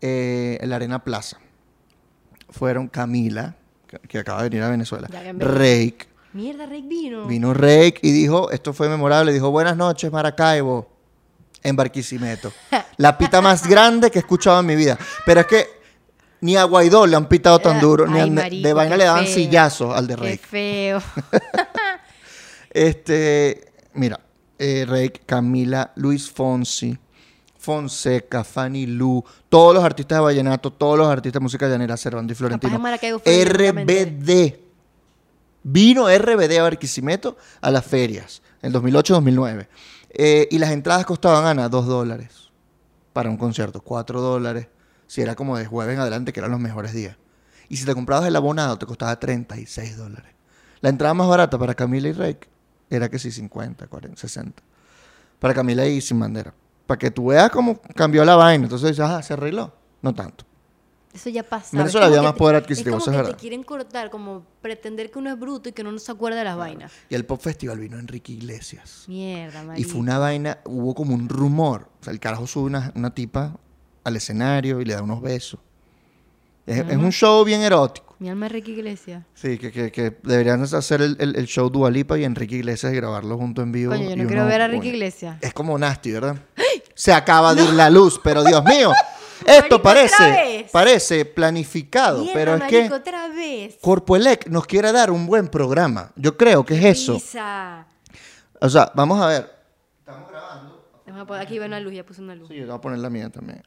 [0.00, 1.38] eh, en la Arena Plaza,
[2.50, 3.54] fueron Camila,
[4.08, 5.08] que, acaba de venir a Venezuela.
[5.38, 7.26] Rake, Mierda, Rick vino.
[7.26, 10.88] vino Rake y dijo, esto fue memorable, dijo, buenas noches Maracaibo,
[11.62, 12.52] en Barquisimeto.
[12.98, 14.98] La pita más grande que he escuchado en mi vida.
[15.24, 15.66] Pero es que
[16.42, 18.94] ni a Guaidó le han pitado tan Eh, duro, ni ay, a- marico, de vaina
[18.94, 20.38] qué le daban sillazos al de Qué Rake.
[20.46, 21.02] feo.
[22.70, 24.20] Este, mira,
[24.58, 26.96] eh, Rake, Camila, Luis Fonsi,
[27.66, 32.32] Fonseca, Fanny Lu, todos los artistas de vallenato, todos los artistas de música llanera, Cervando
[32.32, 32.78] y Florentino.
[32.78, 34.60] RBD.
[35.64, 39.66] Vino RBD a Barquisimeto a las ferias en 2008-2009.
[40.10, 42.52] Eh, y las entradas costaban, Ana, 2 dólares
[43.12, 44.68] para un concierto, 4 dólares.
[45.08, 47.16] Si era como de jueves en adelante, que eran los mejores días.
[47.68, 50.32] Y si te comprabas el abonado, te costaba 36 dólares.
[50.82, 52.48] La entrada más barata para Camila y Rake
[52.90, 54.62] era que sí, 50, 40, 60.
[55.40, 56.54] Para Camila y Sin Bandera.
[56.86, 58.64] Para que tú veas cómo cambió la vaina.
[58.64, 59.72] Entonces dices, ah, se arregló.
[60.02, 60.44] No tanto.
[61.12, 61.70] Eso ya pasa.
[61.72, 63.36] En Venezuela había más poder adquisitivo, Es eso como es que verdad.
[63.38, 66.36] te quieren cortar, como pretender que uno es bruto y que uno no se acuerda
[66.38, 66.92] de las vainas.
[67.08, 69.04] Y el Pop Festival vino Enrique Iglesias.
[69.08, 69.90] Mierda, Y marico.
[69.90, 71.88] fue una vaina, hubo como un rumor.
[72.00, 73.56] O sea, el carajo sube una, una tipa
[74.04, 75.58] al escenario y le da unos besos.
[76.66, 78.05] Es, es un show bien erótico.
[78.18, 79.24] Mi alma es Ricky Iglesias.
[79.34, 82.96] Sí, que, que, que deberían hacer el, el- el show Dualipa y Enrique Iglesias y
[82.96, 83.92] grabarlo junto en vivo.
[83.92, 84.88] Coño, yo no quiero ver a Ricky.
[84.88, 85.36] Iglesias.
[85.42, 86.36] Es como nasty, ¿verdad?
[86.94, 88.90] Se acaba de ir la luz, pero Dios mío.
[89.40, 93.76] Esto Marico, parece, parece planificado, Mierda, pero es marico, que otra vez.
[93.82, 96.10] Corpoelec nos quiere dar un buen programa.
[96.16, 97.14] Yo creo que es eso.
[97.14, 97.86] Pisa.
[98.58, 99.50] O sea, vamos a ver.
[100.06, 102.48] A poner- Aquí va una luz, ya puse una luz.
[102.48, 103.62] Sí, yo voy a poner la mía también.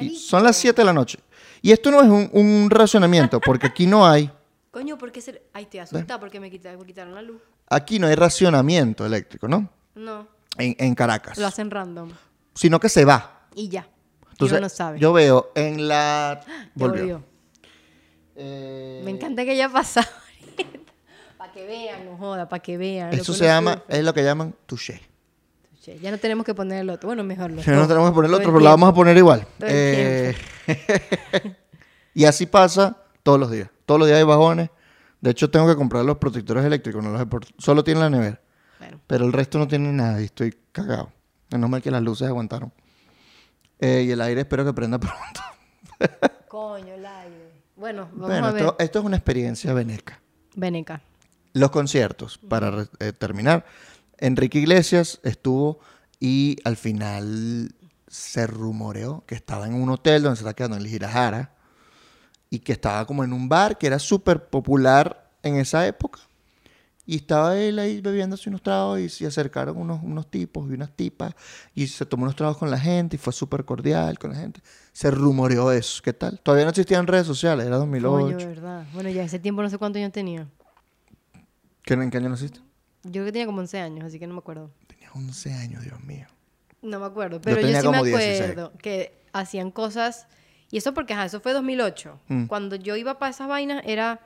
[0.00, 1.18] Y son las 7 de la noche.
[1.60, 4.30] Y esto no es un, un racionamiento, porque aquí no hay,
[4.72, 5.42] Coño, ¿por qué se...
[5.52, 7.40] Ay, te asustada porque me quitaron, la luz.
[7.68, 9.68] aquí no hay racionamiento eléctrico, ¿no?
[9.94, 10.26] No,
[10.56, 11.36] En, en Caracas.
[11.36, 12.10] lo hacen random.
[12.54, 13.46] Sino que se va.
[13.54, 13.86] Y ya.
[14.30, 14.98] Entonces, no sabe.
[14.98, 16.40] yo veo en la...
[16.74, 17.00] Volvió.
[17.02, 17.24] volvió.
[18.34, 20.08] Eh, Me encanta que haya pasado.
[21.36, 23.12] para que vean, no joda, para que vean.
[23.12, 25.02] Eso se llama, es lo que llaman touché.
[25.82, 27.08] Che, Ya no tenemos que poner el otro.
[27.08, 29.16] Bueno, mejor lo Ya no tenemos que poner el otro, pero la vamos a poner
[29.16, 29.44] igual.
[29.60, 30.32] Eh,
[32.14, 33.68] y así pasa todos los días.
[33.84, 34.70] Todos los días hay bajones.
[35.20, 37.02] De hecho, tengo que comprar los protectores eléctricos.
[37.02, 37.26] No los
[37.58, 38.40] Solo tiene la nevera.
[38.78, 41.12] Bueno, Pero el resto no tiene nada y estoy cagado.
[41.50, 42.72] Menos mal que las luces aguantaron.
[43.80, 45.40] Eh, y el aire espero que prenda pronto.
[46.46, 47.50] coño, el aire.
[47.74, 48.62] Bueno, vamos bueno, a ver.
[48.62, 50.20] esto, esto es una experiencia veneca.
[50.54, 51.02] Ven acá.
[51.54, 53.64] Los conciertos, para eh, terminar.
[54.22, 55.80] Enrique Iglesias estuvo
[56.20, 57.74] y al final
[58.06, 61.56] se rumoreó que estaba en un hotel donde se está quedando en el Girajara
[62.48, 66.20] y que estaba como en un bar que era súper popular en esa época.
[67.04, 70.92] Y estaba él ahí bebiéndose unos tragos y se acercaron unos, unos tipos y unas
[70.92, 71.34] tipas
[71.74, 74.60] y se tomó unos tragos con la gente y fue súper cordial con la gente.
[74.92, 76.00] Se rumoreó eso.
[76.00, 76.38] ¿Qué tal?
[76.38, 78.36] Todavía no existían redes sociales, era 2008.
[78.36, 78.86] Coño, verdad.
[78.94, 80.46] Bueno, ya ese tiempo no sé cuántos años tenía.
[81.82, 82.60] ¿Qué, ¿En qué año naciste?
[83.04, 84.70] Yo creo que tenía como 11 años, así que no me acuerdo.
[84.86, 86.26] Tenías 11 años, Dios mío.
[86.82, 88.40] No me acuerdo, pero yo, sí me como 16.
[88.40, 90.26] acuerdo que hacían cosas.
[90.70, 92.18] Y eso porque, ajá, eso fue 2008.
[92.28, 92.46] Mm.
[92.46, 94.20] Cuando yo iba para esas vainas era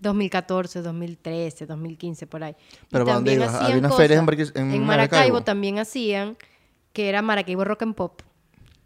[0.00, 2.54] 2014, 2013, 2015, por ahí.
[2.90, 3.54] ¿Pero para dónde ibas?
[3.54, 4.86] ¿Había unas ferias en en en Maracaibo?
[4.86, 6.36] Maracaibo también hacían,
[6.92, 8.22] que era Maracaibo Rock and Pop.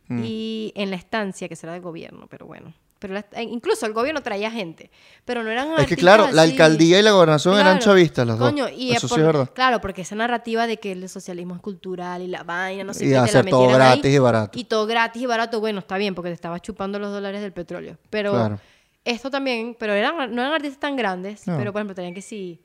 [0.08, 0.22] Mm.
[0.24, 2.72] Y en la estancia, que será del gobierno, pero bueno.
[3.02, 4.90] Pero la- eh, incluso el gobierno traía gente,
[5.26, 7.80] pero no eran Es que claro, la alcaldía y la gobernación eran Claro.
[7.84, 8.72] chavistas los Coño, dos.
[8.74, 9.50] y Eso es sí es verdad.
[9.52, 13.04] Claro, porque esa narrativa de que el socialismo es cultural y la vaina, no sé
[13.04, 14.58] Y qué, te la hacer todo ahí, gratis y barato.
[14.58, 17.52] Y todo gratis y barato, bueno, está bien, porque te estabas chupando los dólares del
[17.52, 17.98] petróleo.
[18.08, 18.60] Pero Claro.
[19.04, 21.58] esto también, pero eran, no eran artistas tan grandes, No.
[21.58, 22.62] pero por ejemplo, tenían que sí,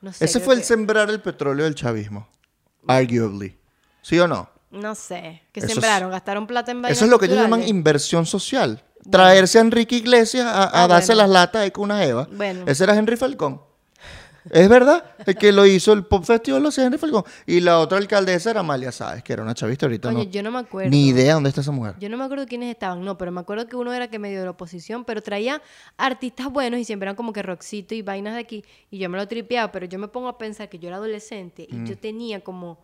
[0.00, 0.24] no sé.
[0.24, 2.28] Ese fue el sembrar el petróleo del chavismo.
[2.86, 3.56] Arguably.
[4.02, 4.48] ¿Sí o no?
[4.70, 7.38] No sé, que Eso es- sembraron, gastaron plata en vainas Eso es lo que ellos
[7.38, 8.84] llaman inversión social.
[9.10, 11.22] Traerse a Enrique Iglesias a, a Ah, darse bueno.
[11.22, 12.28] las latas ahí con una Eva.
[12.32, 12.64] Bueno.
[12.66, 13.62] Ese era Henry Falcón.
[14.50, 15.04] Es verdad.
[15.26, 17.22] El que lo hizo el Pop Festival lo hacía Henry Falcón.
[17.46, 20.08] Y la otra alcaldesa era Amalia Sáez, que era una chavista ahorita.
[20.08, 20.90] Coño, no, yo no me acuerdo.
[20.90, 21.96] Ni idea dónde está esa mujer.
[22.00, 24.38] Yo no me acuerdo quiénes estaban, no, pero me acuerdo que uno era que medio
[24.38, 25.60] de la oposición, pero traía
[25.98, 28.64] artistas buenos y siempre eran como que rockcito y vainas de aquí.
[28.90, 31.66] Y yo me lo tripeaba, pero yo me pongo a pensar que yo era adolescente
[31.68, 31.86] y Mm.
[31.86, 32.78] yo tenía como.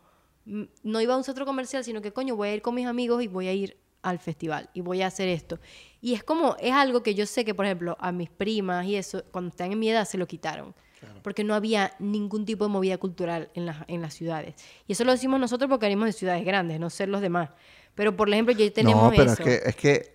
[0.44, 2.86] mm, No iba a un centro comercial, sino que coño, voy a ir con mis
[2.86, 5.58] amigos y voy a ir al festival y voy a hacer esto.
[6.00, 8.94] Y es como, es algo que yo sé que, por ejemplo, a mis primas y
[8.96, 10.74] eso, cuando están en mi edad, se lo quitaron.
[11.22, 14.54] Porque no había ningún tipo de movida cultural en, las en las ciudades.
[14.86, 17.50] Y eso lo decimos nosotros porque venimos de ciudades grandes, no ser los demás.
[17.94, 19.42] Pero, por ejemplo, ya tenemos no, pero eso.
[19.42, 20.14] es que, es que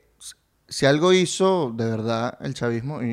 [0.68, 3.08] si algo hizo de verdad el chavismo, y,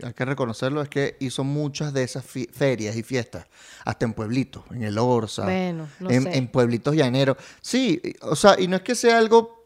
[0.00, 3.46] y hay que reconocerlo, es que hizo muchas de esas fi- ferias y fiestas,
[3.84, 6.36] hasta en pueblitos, en el Orsa, Bueno, no en, sé.
[6.36, 7.36] en pueblitos llaneros.
[7.60, 9.59] Sí, o sea, y no es que sea algo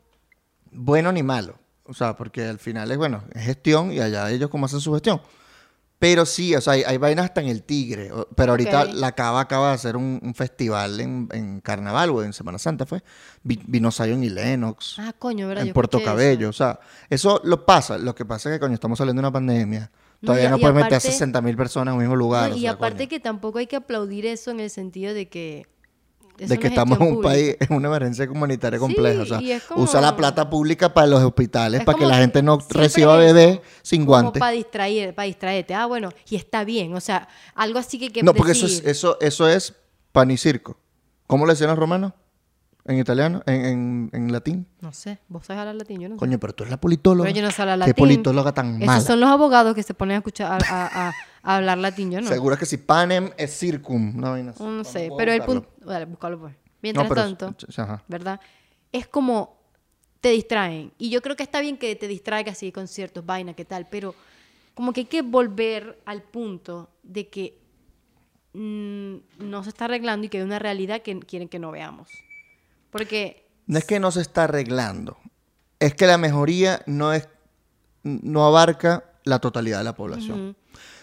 [0.75, 4.51] bueno ni malo, o sea, porque al final es, bueno, es gestión y allá ellos
[4.51, 5.21] cómo hacen su gestión.
[5.99, 8.11] Pero sí, o sea, hay, hay vainas hasta en el Tigre.
[8.37, 12.35] Pero ahorita la Cava acaba de hacer un, un festival en, en Carnaval o en
[12.35, 13.03] Semana Santa, fue.
[13.43, 15.63] Vi- Vino Zion y Lennox Ah, coño, ¿verdad?
[15.63, 16.05] en Yo Puerto eso.
[16.05, 16.51] Cabello.
[16.51, 17.97] O sea, eso lo pasa.
[17.97, 19.91] Lo que pasa es que, coño, estamos saliendo de una pandemia.
[20.21, 22.51] Todavía no puedes meter a aparte- 60 mil personas en un mismo lugar.
[22.51, 23.09] No, o y aparte coño.
[23.09, 25.67] que tampoco hay que aplaudir eso en el sentido de que...
[26.39, 27.29] es de que estamos en un pública.
[27.29, 29.23] país, en una emergencia comunitaria compleja.
[29.23, 29.41] O sea,
[29.77, 33.61] usa la plata pública para los hospitales, Es para que la gente no reciba bebés
[33.83, 34.41] sin guantes.
[34.41, 35.75] para distraer, para distraerte.
[35.75, 36.95] Ah, bueno, y está bien.
[36.95, 39.75] O sea, algo así que hay que No, porque eso es, eso, eso es
[40.13, 40.77] pan y circo.
[41.27, 42.13] ¿Cómo le decían los romanos?
[42.87, 43.43] ¿En italiano?
[43.47, 44.67] ¿En, en, en latín?
[44.83, 46.19] No sé, vos sabes hablar latín, yo no sé.
[46.19, 47.27] Coño, pero tú eres la politóloga.
[47.27, 47.95] Pero yo no sé hablar ¿Qué latín.
[48.05, 49.01] politóloga tan Esos mala?
[49.01, 51.13] son los abogados que se ponen a escuchar, a, a-
[51.43, 52.29] hablar latín, yo no.
[52.29, 54.13] Seguro que si panem es circum.
[54.15, 54.37] No.
[54.37, 55.69] No, sé, voy a pero el punto...
[55.85, 56.55] Dale, búscalo pues.
[56.83, 58.03] Mientras tanto, ajá.
[58.09, 58.39] ¿verdad?
[58.93, 59.57] Es como
[60.21, 60.93] te distraen.
[60.99, 63.87] Y yo creo que está bien que te distraigas así con ciertos vainas, qué tal,
[63.91, 64.15] pero
[64.75, 67.59] como que hay que volver al punto de que
[68.53, 72.11] mm, no se está arreglando y que hay una realidad que quieren que no veamos.
[72.95, 75.19] Porque No es que no se está arreglando.
[75.81, 77.29] Es que la mejoría no es
[78.05, 80.57] no abarca la totalidad de la población.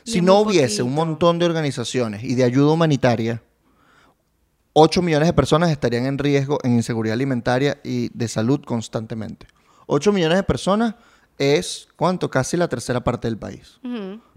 [0.06, 3.44] Si no hubiese un montón de organizaciones y de ayuda humanitaria,
[4.72, 9.48] 8 millones de personas estarían en riesgo en inseguridad alimentaria y de salud constantemente.
[9.88, 10.96] 8 millones de personas
[11.38, 12.30] es, ¿cuánto?
[12.30, 13.82] Casi la tercera parte del país.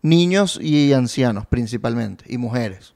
[0.03, 2.94] Niños y ancianos principalmente, y mujeres,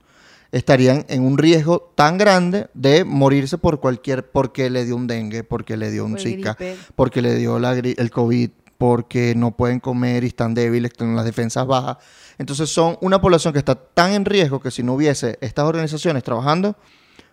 [0.52, 5.44] estarían en un riesgo tan grande de morirse por cualquier, porque le dio un dengue,
[5.44, 6.56] porque le dio un Zika,
[6.94, 11.24] porque le dio la el COVID, porque no pueden comer y están débiles, tienen las
[11.24, 11.98] defensas bajas.
[12.38, 16.22] Entonces son una población que está tan en riesgo que si no hubiese estas organizaciones
[16.22, 16.76] trabajando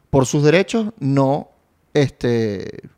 [0.10, 1.50] por sus derechos, no,
[1.94, 2.90] este,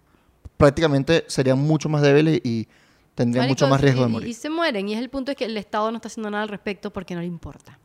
[0.55, 2.67] prácticamente serían mucho más débiles y
[3.15, 4.29] tendrían Marico, mucho más riesgo de morir.
[4.29, 4.87] Y se mueren.
[4.87, 7.15] Y es el punto es que el Estado no está haciendo nada al respecto porque
[7.15, 7.77] no le importa.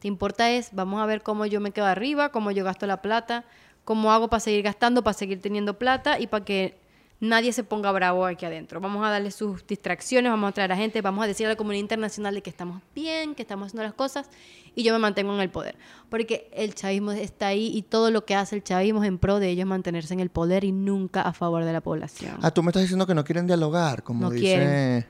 [0.00, 3.02] Te importa es, vamos a ver cómo yo me quedo arriba, cómo yo gasto la
[3.02, 3.44] plata,
[3.84, 6.78] cómo hago para seguir gastando, para seguir teniendo plata y para que
[7.20, 8.80] nadie se ponga bravo aquí adentro.
[8.80, 11.56] Vamos a darle sus distracciones, vamos a traer a gente, vamos a decir a la
[11.56, 14.30] comunidad internacional de que estamos bien, que estamos haciendo las cosas
[14.74, 15.76] y yo me mantengo en el poder.
[16.08, 19.38] Porque el chavismo está ahí y todo lo que hace el chavismo es en pro
[19.38, 22.38] de ellos mantenerse en el poder y nunca a favor de la población.
[22.40, 25.06] Ah, tú me estás diciendo que no quieren dialogar, como No dice,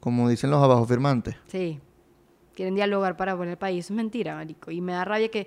[0.00, 1.36] como dicen los abajo firmantes.
[1.46, 1.80] Sí.
[2.58, 3.84] Quieren dialogar para poner el país.
[3.84, 4.72] Es mentira, marico.
[4.72, 5.46] Y me da rabia que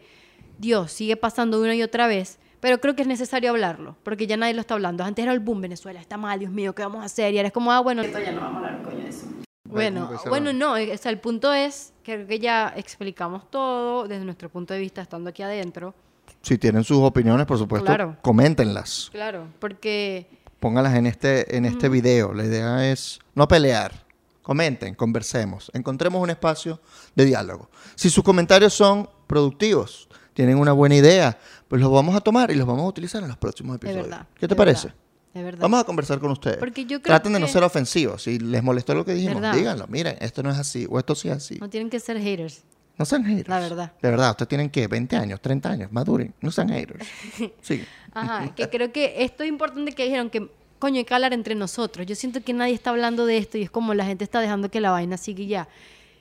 [0.58, 2.40] Dios sigue pasando una y otra vez.
[2.62, 5.04] Pero creo que es necesario hablarlo, porque ya nadie lo está hablando.
[5.04, 7.34] Antes era el boom, Venezuela está mal, Dios mío, ¿qué vamos a hacer?
[7.34, 9.26] Y ahora es como, ah, bueno, ya no vamos a hablar, coño, de eso.
[9.68, 14.24] Bueno, bueno, no, o sea, el punto es que creo que ya explicamos todo desde
[14.24, 15.94] nuestro punto de vista estando aquí adentro.
[16.42, 18.16] Si tienen sus opiniones, por supuesto, Claro.
[18.22, 19.10] coméntenlas.
[19.12, 20.28] Claro, porque
[20.62, 22.34] Pónganlas en este, en este video.
[22.34, 24.11] La idea es no pelear.
[24.42, 25.72] Comenten, conversemos.
[25.74, 26.80] Encontremos un espacio
[27.16, 27.70] de diálogo.
[27.96, 31.38] Si sus comentarios son productivos, tienen una buena idea,
[31.68, 34.08] pues los vamos a tomar y los vamos a utilizar en los próximos episodios.
[34.08, 34.28] verdad.
[34.40, 34.88] ¿Qué te parece?
[34.88, 35.00] verdad,
[35.34, 35.62] De verdad.
[35.62, 36.58] Vamos a conversar con ustedes.
[36.58, 38.24] Porque yo creo Traten de no ser ofensivos.
[38.24, 39.56] Si les molestó lo que dijimos, ¿Verdad?
[39.56, 39.88] díganlo.
[39.88, 41.58] Miren, esto no es así o esto sí es así.
[41.60, 42.64] No tienen que ser haters.
[42.98, 43.50] No sean haters.
[43.50, 43.94] La verdad.
[44.02, 46.34] De verdad, ustedes tienen que 20 años, 30 años, maduren.
[46.42, 47.08] No sean haters.
[47.62, 47.84] Sí.
[48.14, 51.56] Ajá, que creo que esto es importante que dijeron que, coño, hay que hablar entre
[51.56, 52.06] nosotros.
[52.06, 54.70] Yo siento que nadie está hablando de esto y es como la gente está dejando
[54.70, 55.70] que la vaina siga y ya.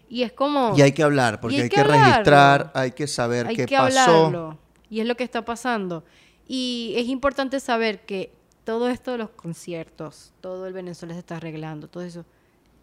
[0.09, 0.75] Y es como...
[0.77, 2.05] Y hay que hablar, porque hay hay, que hablarlo.
[2.05, 3.99] registrar, hay que saber hay qué que pasó.
[4.27, 4.59] hablarlo.
[4.89, 6.05] Y es lo que está pasando.
[6.47, 8.33] Y es importante saber que
[8.65, 12.25] todo esto de los conciertos, todo el Venezuela se está arreglando, todo eso,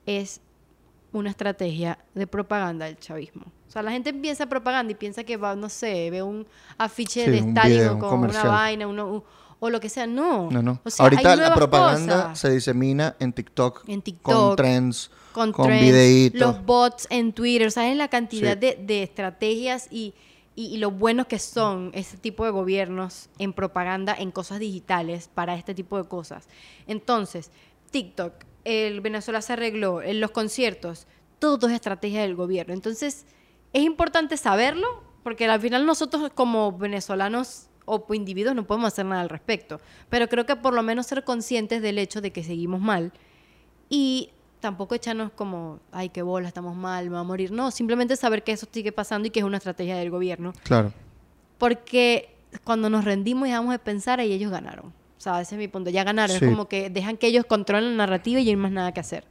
[0.05, 0.41] es
[1.11, 3.45] una estrategia de propaganda del chavismo.
[3.67, 6.47] O sea, la gente empieza propaganda y piensa que va, no sé, ve un
[6.78, 9.23] afiche Sí, de Stalin o con una vaina, uno- un-
[9.60, 10.05] o lo que sea.
[10.08, 10.49] No.
[10.51, 10.80] No, no.
[10.84, 12.39] O sea, Ahorita hay la propaganda cosas.
[12.39, 16.39] se disemina en TikTok, En con TikTok, trends, con, con, trends, videitos.
[16.41, 18.60] los bots en Twitter, ¿saben la cantidad Sí.
[18.60, 20.14] de, de estrategias y,
[20.55, 25.30] y, y lo buenos que son ese tipo de gobiernos en propaganda, en cosas digitales
[25.34, 26.47] para este tipo de cosas?
[26.88, 27.51] Entonces,
[27.91, 28.34] TikTok,
[28.64, 31.08] el Venezuela se arregló, en los conciertos,
[31.39, 32.74] todo es estrategia del gobierno.
[32.74, 33.26] Entonces,
[33.74, 39.06] es importante saberlo, porque al final nosotros como venezolanos o por individuos no podemos hacer
[39.06, 39.80] nada al respecto.
[40.10, 43.14] Pero creo que por lo menos ser conscientes del hecho de que seguimos mal
[43.90, 44.30] y
[44.60, 47.52] tampoco echarnos como, ay, qué bola, estamos mal, me va a morir.
[47.52, 50.52] No, simplemente saber que eso sigue pasando y que es una estrategia del gobierno.
[50.64, 50.92] Claro.
[51.58, 52.36] Porque
[52.66, 54.88] cuando nos rendimos y dejamos de pensar, ahí ellos ganaron.
[54.88, 55.90] O sea, ese es mi punto.
[55.90, 56.38] Ya ganaron.
[56.38, 56.44] Sí.
[56.44, 59.00] Es como que dejan que ellos controlen la narrativa y no hay más nada que
[59.00, 59.24] hacer.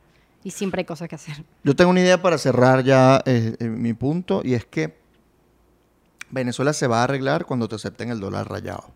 [0.43, 1.45] Y siempre hay cosas que hacer.
[1.63, 4.97] Yo tengo una idea para cerrar ya eh, eh, mi punto y es que
[6.31, 8.91] Venezuela se va a arreglar cuando te acepten el dólar rayado.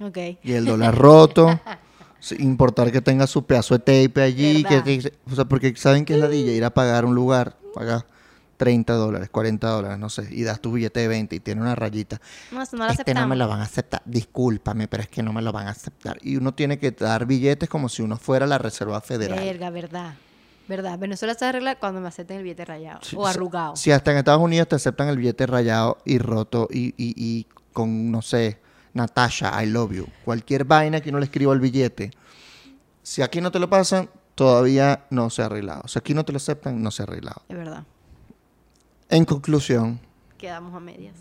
[0.00, 0.18] Ok.
[0.42, 1.60] Y el dólar roto,
[2.20, 6.14] sin importar que tenga su pedazo de tape allí, que, o sea, porque saben que
[6.14, 8.04] es la DJ ir a pagar un lugar, pagas
[8.56, 11.74] 30 dólares, 40 dólares, no sé, y das tu billete de 20 y tiene una
[11.74, 12.20] rayita.
[12.50, 14.02] No, eso no lo este no me lo van a aceptar.
[14.04, 16.18] Discúlpame, pero es que no me lo van a aceptar.
[16.22, 19.38] Y uno tiene que dar billetes como si uno fuera la Reserva Federal.
[19.38, 20.14] Verga, verdad.
[20.70, 20.98] Verdad.
[21.00, 23.00] Venezuela se arregla cuando me acepten el billete rayado.
[23.16, 23.74] O si- arrugado.
[23.76, 27.46] Si hasta en Estados Unidos te aceptan el billete rayado y roto y, y- y
[27.72, 28.60] con, no sé,
[28.94, 30.06] Natasha, I love you.
[30.24, 32.12] Cualquier vaina que uno le escriba al billete.
[33.02, 35.88] Si aquí no te lo pasan, todavía no se ha arreglado.
[35.88, 37.42] Si aquí no te lo aceptan, no se ha arreglado.
[37.48, 37.82] Es verdad.
[39.08, 39.98] En conclusión,
[40.38, 41.14] Quedamos a medias.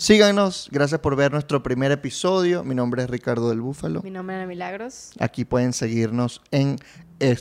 [0.00, 0.68] Síganos.
[0.72, 2.64] Gracias por ver nuestro primer episodio.
[2.64, 4.02] Mi nombre es Ricardo del Búfalo.
[4.02, 5.10] Mi nombre es Ana Milagros.
[5.20, 6.76] Aquí pueden seguirnos en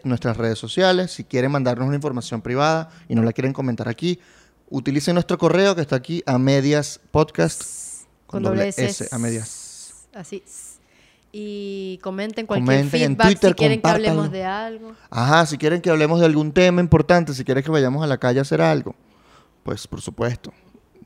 [0.04, 1.12] nuestras redes sociales.
[1.12, 4.20] Si quieren mandarnos una información privada y no la quieren comentar aquí,
[4.70, 10.08] utilicen nuestro correo que está aquí a medias podcast con, doble S, a medias.
[10.14, 10.44] Así.
[11.32, 14.96] Y comenten cualquier Comenten en feedback Twitter, si quieren que hablemos de algo.
[15.10, 18.18] Ajá, si quieren que hablemos de algún tema importante, si quieren que vayamos a la
[18.18, 18.96] calle a hacer algo,
[19.64, 20.52] pues por supuesto.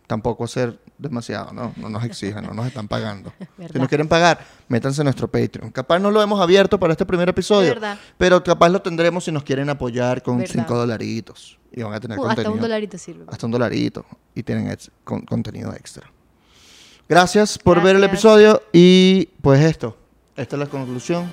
[0.07, 1.71] Tampoco hacer demasiado, ¿no?
[1.77, 3.31] No nos exijan, no nos están pagando.
[3.71, 5.69] si nos quieren pagar, métanse en nuestro Patreon.
[5.71, 7.97] Capaz no lo hemos abierto para este primer episodio, Verdad.
[8.17, 10.53] pero capaz lo tendremos si nos quieren apoyar con Verdad.
[10.53, 11.59] 5 dolaritos.
[11.71, 12.53] Y van a tener Uh, hasta contenido.
[12.53, 13.25] un dolarito sirve.
[13.27, 16.09] hasta un dolarito y tienen ex- con- contenido extra.
[17.09, 19.97] Gracias por ver el episodio y pues esto,
[20.35, 21.29] esta es la conclusión.